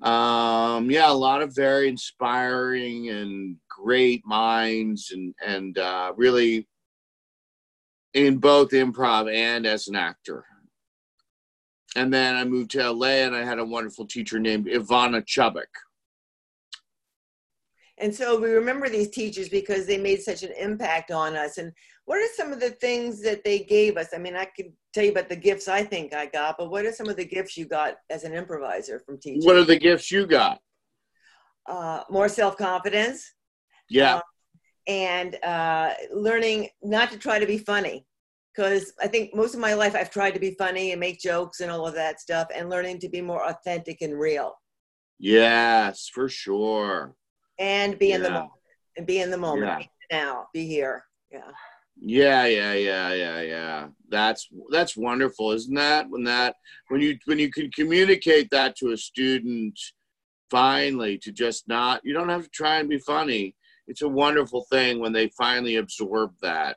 Um, 0.02 0.90
yeah, 0.90 1.10
a 1.10 1.12
lot 1.12 1.42
of 1.42 1.54
very 1.54 1.88
inspiring 1.88 3.10
and 3.10 3.56
great 3.68 4.26
minds, 4.26 5.12
and 5.12 5.34
and 5.46 5.78
uh, 5.78 6.12
really 6.16 6.66
in 8.14 8.38
both 8.38 8.70
improv 8.70 9.32
and 9.32 9.66
as 9.66 9.88
an 9.88 9.96
actor. 9.96 10.44
And 11.96 12.12
then 12.12 12.36
I 12.36 12.44
moved 12.44 12.70
to 12.72 12.92
LA, 12.92 13.24
and 13.24 13.34
I 13.34 13.44
had 13.44 13.58
a 13.58 13.64
wonderful 13.64 14.06
teacher 14.06 14.38
named 14.38 14.66
Ivana 14.66 15.24
Chubbuck 15.24 15.66
and 18.00 18.14
so 18.14 18.40
we 18.40 18.50
remember 18.50 18.88
these 18.88 19.10
teachers 19.10 19.48
because 19.48 19.86
they 19.86 19.98
made 19.98 20.22
such 20.22 20.42
an 20.42 20.52
impact 20.58 21.10
on 21.10 21.36
us. 21.36 21.58
And 21.58 21.70
what 22.06 22.18
are 22.18 22.34
some 22.34 22.50
of 22.50 22.58
the 22.58 22.70
things 22.70 23.22
that 23.22 23.44
they 23.44 23.60
gave 23.60 23.96
us? 23.98 24.08
I 24.14 24.18
mean, 24.18 24.34
I 24.34 24.46
could 24.46 24.72
tell 24.94 25.04
you 25.04 25.12
about 25.12 25.28
the 25.28 25.36
gifts 25.36 25.68
I 25.68 25.84
think 25.84 26.14
I 26.14 26.26
got, 26.26 26.56
but 26.58 26.70
what 26.70 26.86
are 26.86 26.92
some 26.92 27.08
of 27.08 27.16
the 27.16 27.26
gifts 27.26 27.56
you 27.58 27.66
got 27.66 27.96
as 28.08 28.24
an 28.24 28.32
improviser 28.32 29.00
from 29.00 29.20
teachers? 29.20 29.44
What 29.44 29.56
are 29.56 29.64
the 29.64 29.78
gifts 29.78 30.10
you 30.10 30.26
got? 30.26 30.60
Uh, 31.66 32.02
more 32.08 32.28
self 32.28 32.56
confidence. 32.56 33.34
Yeah. 33.90 34.16
Um, 34.16 34.22
and 34.86 35.36
uh, 35.44 35.94
learning 36.12 36.68
not 36.82 37.10
to 37.12 37.18
try 37.18 37.38
to 37.38 37.46
be 37.46 37.58
funny. 37.58 38.06
Because 38.54 38.92
I 39.00 39.06
think 39.06 39.34
most 39.34 39.54
of 39.54 39.60
my 39.60 39.74
life 39.74 39.94
I've 39.94 40.10
tried 40.10 40.32
to 40.32 40.40
be 40.40 40.56
funny 40.58 40.90
and 40.90 40.98
make 40.98 41.20
jokes 41.20 41.60
and 41.60 41.70
all 41.70 41.86
of 41.86 41.94
that 41.94 42.20
stuff, 42.20 42.48
and 42.54 42.68
learning 42.68 42.98
to 43.00 43.08
be 43.08 43.20
more 43.20 43.48
authentic 43.48 44.02
and 44.02 44.18
real. 44.18 44.54
Yes, 45.18 46.08
for 46.12 46.28
sure 46.28 47.14
and 47.60 47.98
be 47.98 48.08
yeah. 48.08 48.16
in 48.16 48.22
the 48.22 48.30
moment 48.30 48.52
and 48.96 49.06
be 49.06 49.20
in 49.20 49.30
the 49.30 49.36
moment 49.36 49.86
yeah. 50.10 50.18
now 50.18 50.46
be 50.52 50.66
here 50.66 51.04
yeah 51.30 51.52
yeah 52.00 52.44
yeah 52.46 52.72
yeah 52.72 53.12
yeah 53.12 53.42
yeah 53.42 53.86
that's 54.08 54.48
that's 54.70 54.96
wonderful 54.96 55.52
isn't 55.52 55.74
that 55.74 56.08
when 56.08 56.24
that 56.24 56.56
when 56.88 57.00
you 57.00 57.16
when 57.26 57.38
you 57.38 57.52
can 57.52 57.70
communicate 57.70 58.50
that 58.50 58.74
to 58.74 58.90
a 58.90 58.96
student 58.96 59.78
finally 60.50 61.18
to 61.18 61.30
just 61.30 61.68
not 61.68 62.00
you 62.02 62.12
don't 62.12 62.30
have 62.30 62.42
to 62.42 62.50
try 62.50 62.78
and 62.78 62.88
be 62.88 62.98
funny 62.98 63.54
it's 63.90 64.02
a 64.02 64.08
wonderful 64.08 64.64
thing 64.70 65.00
when 65.00 65.12
they 65.12 65.28
finally 65.28 65.76
absorb 65.76 66.32
that. 66.40 66.76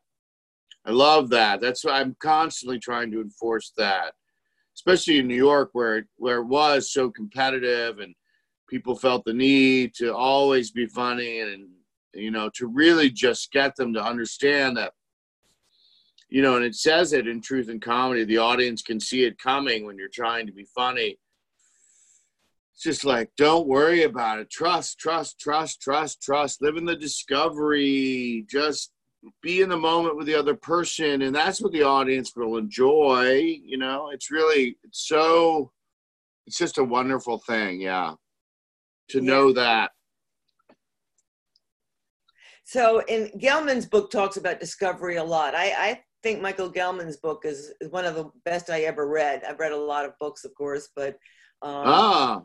I 0.85 0.91
love 0.91 1.29
that. 1.29 1.61
That's 1.61 1.85
why 1.85 2.01
i'm 2.01 2.15
constantly 2.19 2.79
trying 2.79 3.11
to 3.11 3.21
enforce 3.21 3.71
that 3.77 4.13
especially 4.75 5.19
in 5.19 5.27
new 5.27 5.35
york 5.35 5.69
where 5.73 6.07
where 6.17 6.37
it 6.37 6.47
was 6.47 6.91
so 6.91 7.09
competitive 7.09 7.99
and 7.99 8.15
people 8.69 8.95
felt 8.95 9.23
the 9.25 9.33
need 9.33 9.93
to 9.93 10.13
always 10.15 10.71
be 10.71 10.87
funny 10.87 11.41
and 11.41 11.69
you 12.13 12.31
know 12.31 12.49
to 12.55 12.67
really 12.67 13.09
just 13.09 13.51
get 13.51 13.75
them 13.75 13.93
to 13.93 14.03
understand 14.03 14.75
that 14.75 14.93
you 16.29 16.41
know 16.41 16.55
and 16.55 16.65
it 16.65 16.75
says 16.75 17.13
it 17.13 17.27
in 17.27 17.41
truth 17.41 17.69
and 17.69 17.81
comedy 17.81 18.23
the 18.23 18.37
audience 18.37 18.81
can 18.81 18.99
see 18.99 19.23
it 19.23 19.37
coming 19.37 19.85
when 19.85 19.97
you're 19.97 20.09
trying 20.09 20.45
to 20.47 20.53
be 20.53 20.65
funny 20.75 21.17
it's 22.73 22.83
just 22.83 23.05
like 23.05 23.29
don't 23.37 23.67
worry 23.67 24.03
about 24.03 24.39
it 24.39 24.49
trust 24.49 24.99
trust 24.99 25.39
trust 25.39 25.81
trust 25.81 26.21
trust 26.21 26.61
live 26.61 26.77
in 26.77 26.85
the 26.85 26.95
discovery 26.95 28.45
just 28.49 28.91
be 29.41 29.61
in 29.61 29.69
the 29.69 29.77
moment 29.77 30.17
with 30.17 30.27
the 30.27 30.35
other 30.35 30.55
person 30.55 31.21
and 31.21 31.35
that's 31.35 31.61
what 31.61 31.71
the 31.71 31.83
audience 31.83 32.33
will 32.35 32.57
enjoy 32.57 33.35
you 33.63 33.77
know 33.77 34.09
it's 34.11 34.29
really 34.29 34.75
it's 34.83 35.07
so 35.07 35.71
it's 36.45 36.57
just 36.57 36.77
a 36.77 36.83
wonderful 36.83 37.37
thing 37.37 37.79
yeah 37.79 38.13
to 39.09 39.19
yeah. 39.19 39.25
know 39.25 39.53
that. 39.53 39.91
So, 42.65 43.01
in 43.07 43.29
Gellman's 43.39 43.85
book 43.85 44.09
talks 44.09 44.37
about 44.37 44.59
discovery 44.59 45.17
a 45.17 45.23
lot. 45.23 45.53
I, 45.53 45.73
I 45.77 46.01
think 46.23 46.41
Michael 46.41 46.71
Gellman's 46.71 47.17
book 47.17 47.43
is, 47.45 47.73
is 47.81 47.91
one 47.91 48.05
of 48.05 48.15
the 48.15 48.31
best 48.45 48.69
I 48.69 48.81
ever 48.81 49.07
read. 49.07 49.43
I've 49.47 49.59
read 49.59 49.73
a 49.73 49.77
lot 49.77 50.05
of 50.05 50.13
books, 50.19 50.45
of 50.45 50.55
course, 50.55 50.89
but 50.95 51.13
um, 51.61 51.83
ah. 51.85 52.41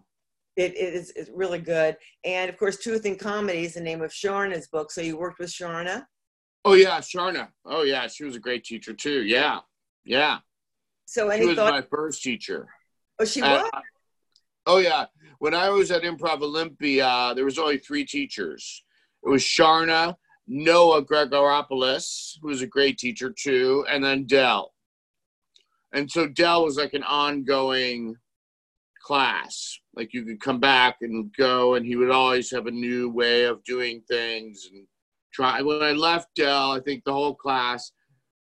It, 0.58 0.76
it 0.76 0.94
is 0.94 1.12
it's 1.14 1.30
really 1.32 1.60
good. 1.60 1.96
And 2.24 2.50
of 2.50 2.58
course, 2.58 2.82
Truth 2.82 3.04
and 3.04 3.18
Comedy 3.18 3.64
is 3.64 3.74
the 3.74 3.80
name 3.80 4.02
of 4.02 4.10
Charna's 4.10 4.66
book. 4.66 4.90
So 4.90 5.00
you 5.00 5.16
worked 5.16 5.38
with 5.38 5.50
Charna? 5.50 6.04
Oh 6.64 6.74
yeah, 6.74 6.98
Charna. 6.98 7.48
Oh 7.64 7.82
yeah, 7.82 8.08
she 8.08 8.24
was 8.24 8.34
a 8.34 8.40
great 8.40 8.64
teacher 8.64 8.92
too. 8.92 9.22
Yeah, 9.22 9.60
yeah. 10.04 10.38
So 11.04 11.28
any 11.28 11.42
she 11.42 11.48
was 11.48 11.56
thought- 11.56 11.70
my 11.70 11.82
first 11.82 12.22
teacher. 12.22 12.66
Oh, 13.20 13.24
she 13.24 13.40
uh, 13.40 13.62
was. 13.62 13.82
Oh 14.66 14.78
yeah, 14.78 15.06
when 15.38 15.54
I 15.54 15.70
was 15.70 15.92
at 15.92 16.02
Improv 16.02 16.42
Olympic, 16.42 16.98
there 16.98 17.44
was 17.44 17.58
only 17.58 17.78
three 17.78 18.04
teachers. 18.04 18.84
It 19.24 19.28
was 19.28 19.42
Charna, 19.42 20.16
Noah 20.48 21.04
Gregoropoulos, 21.04 22.38
who 22.42 22.48
was 22.48 22.62
a 22.62 22.66
great 22.66 22.98
teacher 22.98 23.30
too, 23.30 23.86
and 23.88 24.02
then 24.02 24.26
Del. 24.26 24.74
And 25.92 26.10
so 26.10 26.26
Dell 26.26 26.64
was 26.64 26.76
like 26.76 26.94
an 26.94 27.04
ongoing 27.04 28.16
class. 29.08 29.80
Like 29.94 30.12
you 30.12 30.24
could 30.24 30.38
come 30.38 30.60
back 30.60 30.98
and 31.00 31.34
go, 31.34 31.76
and 31.76 31.86
he 31.86 31.96
would 31.96 32.10
always 32.10 32.50
have 32.50 32.66
a 32.66 32.70
new 32.70 33.08
way 33.08 33.44
of 33.44 33.64
doing 33.64 34.02
things 34.06 34.68
and 34.70 34.86
try. 35.32 35.62
When 35.62 35.82
I 35.82 35.92
left 35.92 36.34
Del, 36.36 36.72
I 36.72 36.80
think 36.80 37.04
the 37.04 37.14
whole 37.14 37.34
class 37.34 37.90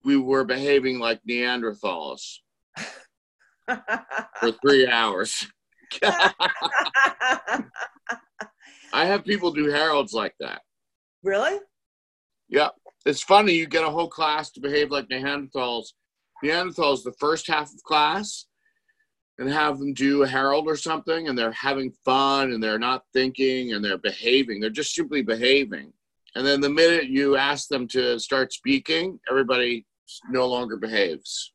we 0.04 0.17
were 0.17 0.43
behaving 0.43 1.00
like 1.00 1.22
Neanderthals 1.28 2.39
for 3.67 4.52
three 4.62 4.86
hours. 4.86 5.48
I 6.04 6.34
have 8.91 9.24
people 9.24 9.52
do 9.52 9.72
Harolds 9.72 10.13
like 10.13 10.36
that. 10.41 10.62
Really? 11.24 11.58
Yeah. 12.50 12.69
It's 13.06 13.24
funny. 13.24 13.54
You 13.54 13.65
get 13.65 13.86
a 13.86 13.89
whole 13.89 14.10
class 14.10 14.52
to 14.52 14.60
behave 14.60 14.91
like 14.91 15.08
Neanderthals. 15.08 15.93
Neanderthals, 16.43 17.04
the 17.04 17.15
first 17.17 17.48
half 17.48 17.67
of 17.67 17.82
class, 17.84 18.45
and 19.39 19.49
have 19.49 19.80
them 19.80 19.93
do 19.93 20.23
a 20.23 20.28
Harold 20.28 20.67
or 20.67 20.75
something, 20.75 21.30
and 21.30 21.38
they're 21.38 21.52
having 21.54 21.91
fun 22.04 22.52
and 22.52 22.62
they're 22.62 22.78
not 22.78 23.06
thinking 23.13 23.73
and 23.73 23.84
they're 23.84 23.97
behaving. 23.97 24.60
They're 24.60 24.69
just 24.69 24.93
simply 24.93 25.21
behaving. 25.21 25.93
And 26.36 26.45
then 26.45 26.60
the 26.62 26.69
minute 26.69 27.06
you 27.06 27.38
ask 27.38 27.69
them 27.69 27.88
to 27.89 28.19
start 28.19 28.52
speaking, 28.54 29.17
everybody 29.30 29.86
no 30.30 30.45
longer 30.45 30.75
behaves. 30.75 31.54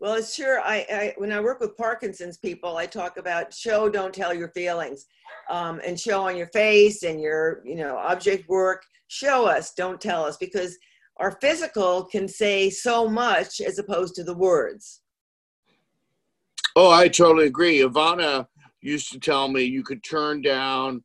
Well, 0.00 0.14
it's 0.14 0.34
sure. 0.34 0.60
I, 0.60 0.86
I, 0.92 1.14
when 1.16 1.32
I 1.32 1.40
work 1.40 1.60
with 1.60 1.76
Parkinson's 1.76 2.38
people, 2.38 2.76
I 2.76 2.86
talk 2.86 3.16
about 3.16 3.54
show, 3.54 3.88
don't 3.88 4.14
tell 4.14 4.34
your 4.34 4.48
feelings, 4.50 5.06
um, 5.48 5.80
and 5.84 5.98
show 5.98 6.22
on 6.26 6.36
your 6.36 6.46
face 6.48 7.02
and 7.02 7.20
your 7.20 7.62
you 7.64 7.74
know 7.74 7.96
object 7.96 8.48
work. 8.48 8.84
Show 9.08 9.46
us, 9.46 9.74
don't 9.74 10.00
tell 10.00 10.24
us, 10.24 10.36
because 10.36 10.76
our 11.16 11.38
physical 11.40 12.04
can 12.04 12.28
say 12.28 12.70
so 12.70 13.08
much 13.08 13.60
as 13.60 13.78
opposed 13.78 14.14
to 14.16 14.24
the 14.24 14.36
words. 14.36 15.00
Oh, 16.80 16.92
I 16.92 17.08
totally 17.08 17.46
agree. 17.46 17.80
Ivana 17.80 18.46
used 18.82 19.10
to 19.10 19.18
tell 19.18 19.48
me 19.48 19.64
you 19.64 19.82
could 19.82 20.04
turn 20.04 20.42
down 20.42 21.02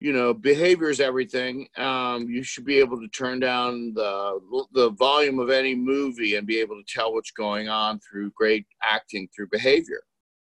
you 0.00 0.14
know 0.14 0.32
behavior 0.32 0.88
is 0.88 0.98
everything 0.98 1.68
um, 1.76 2.26
you 2.28 2.42
should 2.42 2.64
be 2.64 2.78
able 2.78 2.98
to 2.98 3.08
turn 3.08 3.38
down 3.38 3.92
the 3.92 4.40
the 4.72 4.90
volume 4.92 5.38
of 5.38 5.50
any 5.50 5.74
movie 5.74 6.36
and 6.36 6.46
be 6.46 6.58
able 6.58 6.76
to 6.76 6.94
tell 6.94 7.12
what's 7.12 7.32
going 7.32 7.68
on 7.68 8.00
through 8.00 8.30
great 8.34 8.66
acting 8.82 9.28
through 9.34 9.48
behavior 9.50 10.02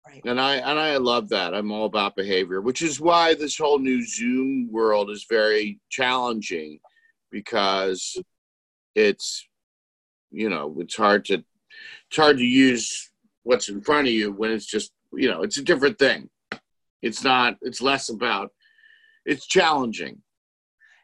right. 0.07 0.21
and 0.25 0.39
i 0.39 0.55
and 0.55 0.79
i 0.79 0.95
love 0.97 1.27
that 1.27 1.53
i'm 1.53 1.71
all 1.71 1.85
about 1.85 2.15
behavior 2.15 2.61
which 2.61 2.81
is 2.81 3.01
why 3.01 3.33
this 3.33 3.57
whole 3.57 3.79
new 3.79 4.05
zoom 4.05 4.69
world 4.71 5.09
is 5.09 5.25
very 5.29 5.79
challenging 5.89 6.79
because 7.29 8.17
it's 8.95 9.45
you 10.31 10.49
know 10.49 10.75
it's 10.79 10.95
hard 10.95 11.25
to 11.25 11.35
it's 12.07 12.17
hard 12.17 12.37
to 12.37 12.45
use 12.45 13.10
what's 13.43 13.69
in 13.69 13.81
front 13.81 14.07
of 14.07 14.13
you 14.13 14.31
when 14.31 14.51
it's 14.51 14.65
just 14.65 14.91
you 15.13 15.29
know 15.29 15.41
it's 15.41 15.57
a 15.57 15.63
different 15.63 15.97
thing 15.97 16.29
it's 17.01 17.23
not 17.23 17.57
it's 17.61 17.81
less 17.81 18.09
about 18.09 18.51
it's 19.25 19.47
challenging. 19.47 20.21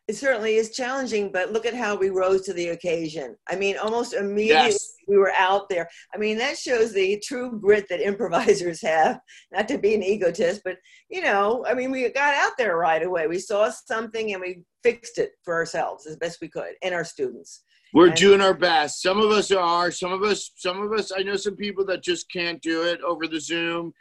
It 0.08 0.15
certainly 0.15 0.56
is 0.56 0.71
challenging, 0.71 1.34
but 1.34 1.52
look 1.52 1.65
at 1.65 1.73
how 1.73 1.97
we 1.97 2.10
rose 2.10 2.43
to 2.43 2.54
the 2.54 2.69
occasion. 2.69 3.36
I 3.50 3.58
mean, 3.58 3.78
almost 3.78 4.13
immediately 4.13 4.69
yes. 4.69 4.93
we 5.06 5.17
were 5.17 5.34
out 5.38 5.67
there. 5.67 5.89
I 6.15 6.17
mean, 6.17 6.38
that 6.38 6.58
shows 6.58 6.93
the 6.93 7.21
true 7.21 7.60
grit 7.60 7.88
that 7.89 8.00
improvisers 8.00 8.82
have. 8.84 9.19
Not 9.52 9.67
to 9.67 9.78
be 9.78 9.95
an 9.95 10.04
egotist, 10.04 10.62
but 10.63 10.78
you 11.10 11.21
know, 11.21 11.65
I 11.67 11.73
mean, 11.73 11.91
we 11.91 12.08
got 12.10 12.36
out 12.36 12.54
there 12.58 12.78
right 12.78 13.04
away. 13.04 13.28
We 13.28 13.39
saw 13.39 13.69
something 13.69 14.32
and 14.32 14.41
we 14.41 14.63
fixed 14.82 15.17
it 15.17 15.32
for 15.43 15.54
ourselves 15.56 16.08
as 16.08 16.15
best 16.15 16.39
we 16.41 16.47
could 16.47 16.76
and 16.82 16.95
our 16.95 17.04
students. 17.04 17.63
We're 17.93 18.10
doing 18.10 18.41
our 18.41 18.54
best. 18.54 19.02
Some 19.02 19.19
of 19.19 19.32
us 19.32 19.52
are. 19.52 19.91
Some 19.91 20.12
of 20.12 20.23
us. 20.23 20.52
Some 20.56 20.82
of 20.82 20.91
us. 20.91 21.12
I 21.15 21.23
know 21.23 21.36
some 21.36 21.56
people 21.56 21.86
that 21.86 22.04
just 22.04 22.32
can't 22.32 22.62
do 22.62 22.84
it 22.84 23.02
over 23.02 23.28
the 23.28 23.39
Zoom 23.39 23.93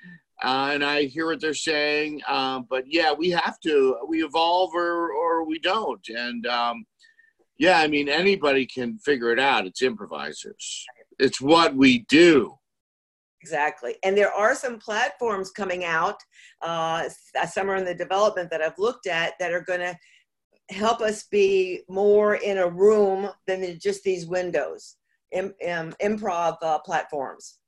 uh, 0.42 0.70
and 0.72 0.84
I 0.84 1.04
hear 1.04 1.26
what 1.26 1.40
they're 1.40 1.54
saying. 1.54 2.20
Um, 2.28 2.66
but 2.68 2.84
yeah, 2.86 3.12
we 3.12 3.30
have 3.30 3.58
to. 3.60 3.96
We 4.06 4.22
evolve 4.22 4.74
or 4.74 5.10
or 5.12 5.46
we 5.46 5.58
don't. 5.58 6.06
And 6.08 6.46
um, 6.46 6.84
yeah, 7.58 7.78
I 7.78 7.86
mean, 7.86 8.08
anybody 8.08 8.66
can 8.66 8.98
figure 8.98 9.32
it 9.32 9.40
out. 9.40 9.66
It's 9.66 9.82
improvisers. 9.82 10.84
It's 11.18 11.40
what 11.40 11.74
we 11.74 12.00
do. 12.00 12.58
Exactly. 13.40 13.96
And 14.02 14.16
there 14.16 14.32
are 14.32 14.54
some 14.54 14.78
platforms 14.78 15.50
coming 15.52 15.84
out. 15.84 16.16
Uh, 16.60 17.08
some 17.50 17.70
are 17.70 17.76
in 17.76 17.84
the 17.84 17.94
development 17.94 18.50
that 18.50 18.60
I've 18.60 18.78
looked 18.78 19.06
at 19.06 19.34
that 19.38 19.52
are 19.52 19.60
going 19.62 19.80
to 19.80 19.96
help 20.70 21.00
us 21.00 21.24
be 21.24 21.82
more 21.88 22.36
in 22.36 22.58
a 22.58 22.68
room 22.68 23.30
than 23.46 23.78
just 23.78 24.02
these 24.02 24.26
windows. 24.26 24.96
Im- 25.32 25.54
Im- 25.60 25.94
improv 26.02 26.56
uh, 26.62 26.78
platforms 26.80 27.58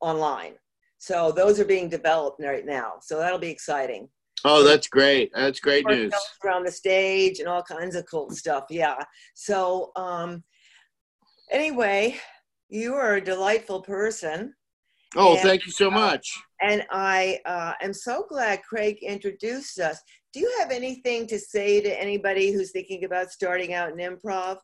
online. 0.00 0.54
So 0.98 1.32
those 1.32 1.58
are 1.58 1.64
being 1.64 1.88
developed 1.88 2.42
right 2.42 2.66
now. 2.66 2.94
So 3.00 3.18
that'll 3.18 3.38
be 3.38 3.50
exciting. 3.50 4.08
Oh, 4.44 4.62
that's 4.62 4.86
great. 4.86 5.30
That's 5.34 5.60
great 5.60 5.86
news. 5.86 6.12
Around 6.44 6.64
the 6.64 6.72
stage 6.72 7.40
and 7.40 7.48
all 7.48 7.62
kinds 7.62 7.94
of 7.94 8.06
cool 8.06 8.30
stuff. 8.30 8.64
Yeah. 8.70 8.96
So 9.34 9.92
um, 9.96 10.42
anyway, 11.50 12.18
you 12.68 12.94
are 12.94 13.16
a 13.16 13.24
delightful 13.24 13.82
person. 13.82 14.54
Oh, 15.16 15.34
and, 15.34 15.42
thank 15.42 15.66
you 15.66 15.72
so 15.72 15.88
uh, 15.88 15.92
much. 15.92 16.32
Uh, 16.62 16.66
and 16.70 16.86
I 16.90 17.40
uh, 17.44 17.72
am 17.82 17.92
so 17.92 18.24
glad 18.28 18.62
Craig 18.62 18.98
introduced 19.02 19.78
us. 19.80 20.00
Do 20.32 20.40
you 20.40 20.56
have 20.60 20.70
anything 20.70 21.26
to 21.28 21.38
say 21.38 21.80
to 21.80 22.00
anybody 22.00 22.52
who's 22.52 22.70
thinking 22.70 23.04
about 23.04 23.30
starting 23.30 23.74
out 23.74 23.90
in 23.90 23.96
improv? 23.96 24.58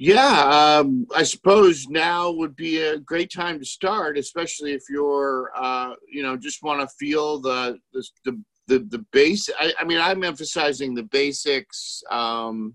Yeah, 0.00 0.78
um, 0.80 1.06
I 1.14 1.24
suppose 1.24 1.88
now 1.88 2.30
would 2.30 2.54
be 2.54 2.80
a 2.80 2.98
great 2.98 3.32
time 3.32 3.58
to 3.58 3.64
start, 3.64 4.16
especially 4.16 4.72
if 4.72 4.84
you're, 4.88 5.50
uh, 5.56 5.94
you 6.08 6.22
know, 6.22 6.36
just 6.36 6.62
want 6.62 6.80
to 6.80 6.94
feel 6.96 7.40
the 7.40 7.78
the 7.92 8.04
the 8.24 8.40
the, 8.68 8.78
the 8.90 9.04
base. 9.12 9.48
I, 9.58 9.72
I, 9.80 9.84
mean, 9.84 9.98
I'm 9.98 10.22
emphasizing 10.22 10.94
the 10.94 11.02
basics. 11.04 12.02
Um, 12.10 12.74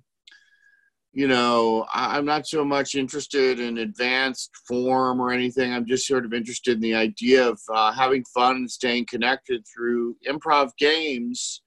you 1.13 1.28
know, 1.28 1.86
I, 1.93 2.17
am 2.17 2.26
not 2.26 2.47
so 2.47 2.65
much 2.65 2.95
interested 2.95 3.60
in 3.60 3.78
advanced 3.78 4.49
form 4.67 5.21
or 5.21 5.32
anything. 5.32 5.71
I'm 5.71 5.86
just 5.86 6.08
sort 6.08 6.26
of 6.26 6.34
interested 6.34 6.76
in 6.76 6.82
the 6.82 6.95
idea 6.95 7.47
of 7.47 7.60
uh, 7.73 7.91
having 7.91 8.26
fun 8.34 8.56
and 8.56 8.71
staying 8.71 9.06
connected 9.06 9.63
through 9.73 10.15
improv 10.28 10.71
games 10.78 11.62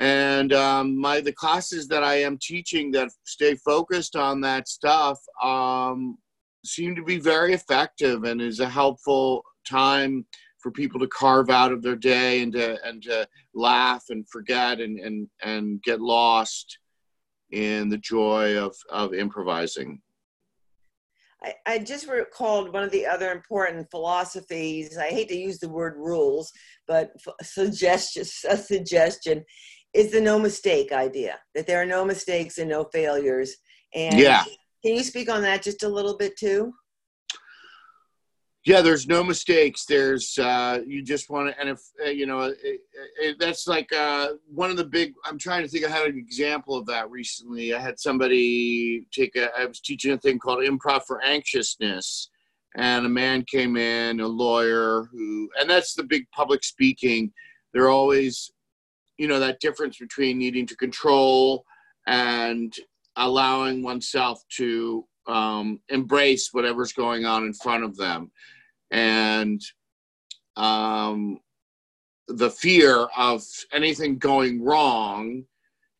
and 0.00 0.54
um, 0.54 0.98
my 0.98 1.20
the 1.20 1.32
classes 1.32 1.86
that 1.88 2.02
I 2.02 2.22
am 2.22 2.38
teaching 2.40 2.90
that 2.92 3.10
stay 3.24 3.54
focused 3.54 4.16
on 4.16 4.40
that 4.40 4.66
stuff 4.66 5.18
um, 5.42 6.16
seem 6.64 6.96
to 6.96 7.04
be 7.04 7.18
very 7.18 7.52
effective 7.52 8.24
and 8.24 8.40
is 8.40 8.60
a 8.60 8.68
helpful 8.68 9.44
time 9.68 10.24
for 10.58 10.70
people 10.70 10.98
to 11.00 11.06
carve 11.08 11.50
out 11.50 11.70
of 11.70 11.82
their 11.82 11.96
day 11.96 12.42
and 12.42 12.52
to 12.54 12.82
and 12.82 13.02
to 13.02 13.28
laugh 13.54 14.04
and 14.08 14.26
forget 14.28 14.80
and 14.80 14.98
and 15.00 15.28
and 15.42 15.82
get 15.82 16.00
lost 16.00 16.78
in 17.52 17.88
the 17.88 17.98
joy 17.98 18.56
of 18.58 18.74
of 18.90 19.14
improvising. 19.14 20.00
I, 21.42 21.54
I 21.66 21.78
just 21.78 22.06
recalled 22.06 22.72
one 22.72 22.82
of 22.82 22.90
the 22.90 23.06
other 23.06 23.30
important 23.30 23.90
philosophies. 23.90 24.98
I 24.98 25.08
hate 25.08 25.28
to 25.28 25.36
use 25.36 25.58
the 25.58 25.70
word 25.70 25.94
rules, 25.96 26.52
but 26.86 27.12
suggestion, 27.42 28.24
a 28.50 28.56
suggestion 28.56 29.44
is 29.94 30.12
the 30.12 30.20
no 30.20 30.38
mistake 30.38 30.92
idea 30.92 31.38
that 31.54 31.66
there 31.66 31.80
are 31.80 31.86
no 31.86 32.04
mistakes 32.04 32.58
and 32.58 32.68
no 32.68 32.84
failures. 32.92 33.56
And 33.94 34.18
yeah. 34.18 34.44
Can 34.84 34.94
you 34.94 35.02
speak 35.02 35.28
on 35.28 35.42
that 35.42 35.62
just 35.62 35.82
a 35.82 35.88
little 35.88 36.16
bit 36.16 36.38
too? 36.38 36.72
Yeah, 38.66 38.82
there's 38.82 39.06
no 39.06 39.24
mistakes. 39.24 39.86
There's 39.86 40.38
uh, 40.38 40.80
you 40.86 41.02
just 41.02 41.30
want 41.30 41.48
to, 41.48 41.58
and 41.58 41.70
if 41.70 41.80
uh, 42.04 42.10
you 42.10 42.26
know, 42.26 42.40
it, 42.42 42.80
it, 43.18 43.36
that's 43.38 43.66
like 43.66 43.90
uh, 43.90 44.32
one 44.52 44.70
of 44.70 44.76
the 44.76 44.84
big. 44.84 45.14
I'm 45.24 45.38
trying 45.38 45.62
to 45.62 45.68
think. 45.68 45.86
I 45.86 45.88
had 45.88 46.06
an 46.08 46.18
example 46.18 46.76
of 46.76 46.84
that 46.86 47.10
recently. 47.10 47.72
I 47.72 47.80
had 47.80 47.98
somebody 47.98 49.06
take 49.12 49.34
a. 49.36 49.48
I 49.58 49.64
was 49.64 49.80
teaching 49.80 50.12
a 50.12 50.18
thing 50.18 50.38
called 50.38 50.58
improv 50.62 51.04
for 51.06 51.22
anxiousness, 51.24 52.28
and 52.76 53.06
a 53.06 53.08
man 53.08 53.44
came 53.44 53.78
in, 53.78 54.20
a 54.20 54.28
lawyer 54.28 55.08
who, 55.10 55.48
and 55.58 55.68
that's 55.68 55.94
the 55.94 56.04
big 56.04 56.26
public 56.30 56.62
speaking. 56.62 57.32
They're 57.72 57.88
always 57.88 58.52
you 59.16 59.26
know 59.26 59.40
that 59.40 59.60
difference 59.60 59.96
between 59.98 60.36
needing 60.36 60.66
to 60.66 60.76
control 60.76 61.64
and 62.06 62.74
allowing 63.16 63.82
oneself 63.82 64.42
to 64.56 65.06
um, 65.26 65.80
embrace 65.88 66.50
whatever's 66.52 66.92
going 66.92 67.24
on 67.24 67.44
in 67.44 67.52
front 67.52 67.84
of 67.84 67.96
them. 67.96 68.30
And 68.90 69.62
um, 70.56 71.40
the 72.28 72.50
fear 72.50 73.06
of 73.16 73.42
anything 73.72 74.18
going 74.18 74.62
wrong 74.62 75.44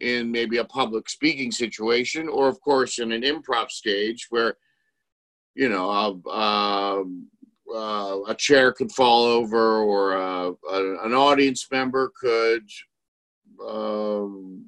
in 0.00 0.30
maybe 0.30 0.58
a 0.58 0.64
public 0.64 1.08
speaking 1.08 1.52
situation 1.52 2.28
or 2.28 2.48
of 2.48 2.60
course 2.60 2.98
in 2.98 3.12
an 3.12 3.22
improv 3.22 3.70
stage 3.70 4.26
where 4.30 4.56
you 5.54 5.68
know 5.68 5.90
uh, 6.26 7.02
uh, 7.74 8.22
a 8.28 8.34
chair 8.34 8.72
could 8.72 8.90
fall 8.90 9.24
over 9.24 9.78
or 9.78 10.16
uh, 10.16 10.52
a, 10.70 11.04
an 11.04 11.12
audience 11.12 11.66
member 11.70 12.10
could 12.18 12.66
um, 13.66 14.64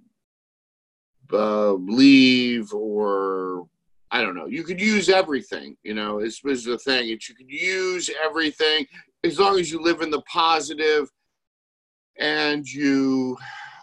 uh, 1.32 1.72
leave 1.72 2.72
or 2.74 3.66
I 4.12 4.20
don't 4.20 4.36
know. 4.36 4.46
You 4.46 4.62
could 4.62 4.80
use 4.80 5.08
everything. 5.08 5.74
You 5.82 5.94
know, 5.94 6.20
this 6.20 6.44
was 6.44 6.64
the 6.64 6.78
thing. 6.78 7.08
It's 7.08 7.28
you 7.30 7.34
could 7.34 7.50
use 7.50 8.10
everything 8.22 8.86
as 9.24 9.38
long 9.38 9.58
as 9.58 9.72
you 9.72 9.80
live 9.80 10.02
in 10.02 10.10
the 10.10 10.20
positive 10.22 11.10
and 12.18 12.66
you 12.66 13.38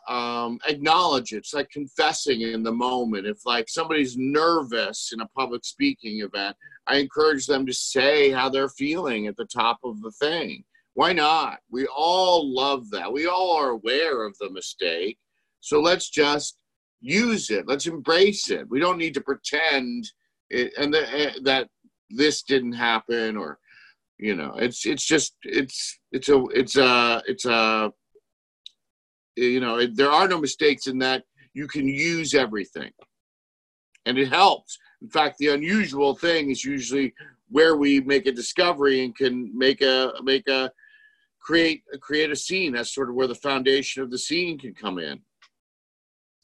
um, 0.07 0.59
acknowledge 0.67 1.33
it. 1.33 1.37
It's 1.37 1.53
like 1.55 1.69
confessing 1.71 2.41
in 2.41 2.61
the 2.61 2.71
moment. 2.71 3.25
If 3.25 3.43
like 3.45 3.69
somebody's 3.69 4.17
nervous 4.17 5.11
in 5.13 5.21
a 5.21 5.27
public 5.29 5.65
speaking 5.65 6.21
event, 6.21 6.55
I 6.85 6.97
encourage 6.97 7.47
them 7.47 7.65
to 7.65 7.73
say 7.73 8.29
how 8.29 8.49
they're 8.49 8.69
feeling 8.69 9.25
at 9.25 9.35
the 9.35 9.45
top 9.45 9.79
of 9.83 9.99
the 10.01 10.11
thing. 10.11 10.63
Why 10.93 11.11
not? 11.11 11.57
We 11.71 11.87
all 11.87 12.53
love 12.53 12.89
that. 12.91 13.11
We 13.11 13.25
all 13.25 13.55
are 13.57 13.69
aware 13.69 14.25
of 14.25 14.37
the 14.39 14.51
mistake. 14.51 15.17
So 15.59 15.79
let's 15.79 16.09
just 16.09 16.57
use 17.01 17.49
it. 17.49 17.67
Let's 17.67 17.87
embrace 17.87 18.51
it. 18.51 18.69
We 18.69 18.79
don't 18.79 18.97
need 18.97 19.13
to 19.15 19.21
pretend 19.21 20.05
it, 20.49 20.73
and 20.77 20.93
the, 20.93 21.27
uh, 21.27 21.31
that 21.43 21.67
this 22.09 22.43
didn't 22.43 22.73
happen 22.73 23.37
or 23.37 23.59
you 24.17 24.35
know 24.35 24.53
it's 24.57 24.85
it's 24.85 25.05
just 25.05 25.35
it's 25.43 25.99
it's 26.11 26.29
a 26.29 26.43
it's 26.53 26.75
a 26.75 27.21
it's 27.27 27.45
a 27.45 27.91
you 29.35 29.59
know 29.59 29.77
it, 29.77 29.95
there 29.95 30.11
are 30.11 30.27
no 30.27 30.39
mistakes 30.39 30.87
in 30.87 30.97
that 30.99 31.23
you 31.53 31.67
can 31.67 31.87
use 31.87 32.33
everything 32.33 32.91
and 34.05 34.17
it 34.17 34.29
helps 34.29 34.77
in 35.01 35.09
fact 35.09 35.37
the 35.37 35.47
unusual 35.47 36.15
thing 36.15 36.49
is 36.49 36.65
usually 36.65 37.13
where 37.49 37.77
we 37.77 37.99
make 38.01 38.25
a 38.25 38.31
discovery 38.31 39.03
and 39.03 39.15
can 39.15 39.55
make 39.57 39.81
a 39.81 40.13
make 40.23 40.47
a 40.47 40.71
create 41.39 41.83
create 42.01 42.31
a 42.31 42.35
scene. 42.35 42.73
That's 42.73 42.93
sort 42.93 43.09
of 43.09 43.15
where 43.15 43.27
the 43.27 43.35
foundation 43.35 44.03
of 44.03 44.11
the 44.11 44.17
scene 44.17 44.57
can 44.57 44.73
come 44.73 44.99
in. 44.99 45.19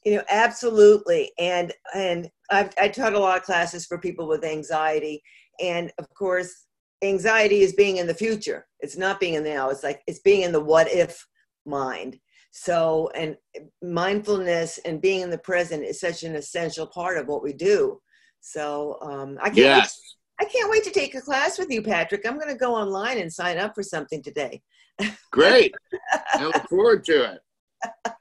You 0.04 0.16
know, 0.16 0.24
absolutely. 0.30 1.32
And 1.38 1.74
and 1.94 2.30
I've 2.52 2.72
I 2.80 2.88
taught 2.90 3.14
a 3.14 3.20
lot 3.20 3.38
of 3.38 3.44
classes 3.44 3.86
for 3.86 3.98
people 3.98 4.28
with 4.28 4.44
anxiety, 4.44 5.22
and 5.60 5.92
of 5.98 6.08
course, 6.14 6.66
anxiety 7.04 7.62
is 7.62 7.74
being 7.74 7.98
in 7.98 8.08
the 8.08 8.14
future. 8.14 8.68
It's 8.80 8.98
not 8.98 9.20
being 9.20 9.36
in 9.36 9.44
the 9.44 9.54
now. 9.54 9.70
It's 9.70 9.84
like 9.84 10.02
it's 10.08 10.20
being 10.20 10.42
in 10.42 10.52
the 10.52 10.64
what 10.64 10.92
if 10.92 11.26
mind. 11.66 12.20
So, 12.52 13.10
and 13.16 13.36
mindfulness 13.84 14.78
and 14.86 15.02
being 15.02 15.22
in 15.22 15.30
the 15.30 15.38
present 15.38 15.84
is 15.84 16.00
such 16.00 16.24
an 16.24 16.36
essential 16.36 16.88
part 16.88 17.18
of 17.18 17.28
what 17.28 17.44
we 17.44 17.52
do. 17.52 18.00
So, 18.40 18.98
um, 19.02 19.38
I 19.42 19.48
can't. 19.48 19.58
Yes. 19.58 20.00
Wait, 20.40 20.48
I 20.48 20.52
can't 20.52 20.72
wait 20.72 20.84
to 20.86 20.92
take 20.92 21.16
a 21.16 21.22
class 21.22 21.58
with 21.58 21.70
you, 21.70 21.82
Patrick. 21.82 22.26
I'm 22.26 22.38
going 22.38 22.52
to 22.52 22.60
go 22.60 22.76
online 22.76 23.18
and 23.18 23.32
sign 23.32 23.58
up 23.58 23.74
for 23.76 23.84
something 23.84 24.22
today. 24.22 24.62
Great. 25.32 25.74
I 26.34 26.46
look 26.46 26.70
forward 26.70 27.04
to 27.06 27.34
it. 27.34 27.40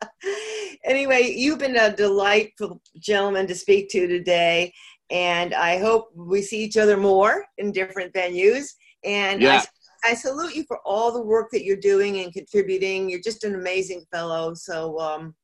Anyway, 0.85 1.33
you've 1.35 1.59
been 1.59 1.77
a 1.77 1.95
delightful 1.95 2.81
gentleman 2.99 3.47
to 3.47 3.55
speak 3.55 3.89
to 3.91 4.07
today, 4.07 4.73
and 5.11 5.55
I 5.55 5.79
hope 5.79 6.11
we 6.15 6.43
see 6.43 6.63
each 6.63 6.77
other 6.77 6.97
more 6.97 7.45
in 7.59 7.73
different 7.73 8.13
venues. 8.13 8.67
And 9.03 9.41
yeah. 9.41 9.63
I, 10.05 10.11
I 10.11 10.15
salute 10.15 10.55
you 10.55 10.65
for 10.65 10.79
all 10.85 11.13
the 11.13 11.23
work 11.23 11.49
that 11.53 11.65
you're 11.65 11.77
doing 11.77 12.21
and 12.21 12.33
contributing. 12.33 13.09
You're 13.09 13.21
just 13.21 13.45
an 13.45 13.55
amazing 13.55 14.05
fellow. 14.13 14.55
So 14.55 14.99
um, 15.01 15.35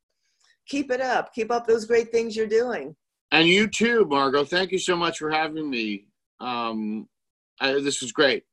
keep 0.67 0.91
it 0.91 1.01
up. 1.01 1.33
Keep 1.35 1.51
up 1.51 1.67
those 1.67 1.87
great 1.87 2.13
things 2.13 2.37
you're 2.37 2.47
doing. 2.47 2.95
And 3.33 3.49
you 3.49 3.69
too, 3.69 4.07
Margot. 4.07 4.45
Thank 4.45 4.73
you 4.73 4.79
so 4.79 4.97
much 4.97 5.19
for 5.19 5.31
having 5.31 5.71
me. 5.71 6.07
Um, 6.41 7.09
I, 7.61 7.73
this 7.75 8.03
was 8.03 8.13
great. 8.13 8.45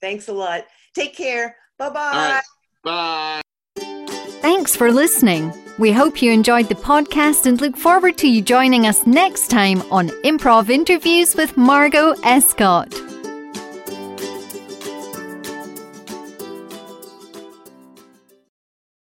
Thanks 0.00 0.28
a 0.28 0.32
lot. 0.32 0.64
Take 0.94 1.14
care. 1.14 1.56
Bye-bye. 1.78 2.40
Bye. 2.84 3.40
Thanks 4.40 4.74
for 4.74 4.90
listening. 4.90 5.52
We 5.78 5.92
hope 5.92 6.22
you 6.22 6.32
enjoyed 6.32 6.68
the 6.68 6.74
podcast 6.74 7.46
and 7.46 7.60
look 7.60 7.76
forward 7.76 8.16
to 8.18 8.28
you 8.28 8.40
joining 8.40 8.86
us 8.86 9.06
next 9.06 9.48
time 9.48 9.82
on 9.90 10.08
Improv 10.24 10.70
Interviews 10.70 11.34
with 11.36 11.56
Margot 11.56 12.14
Escott. 12.22 13.09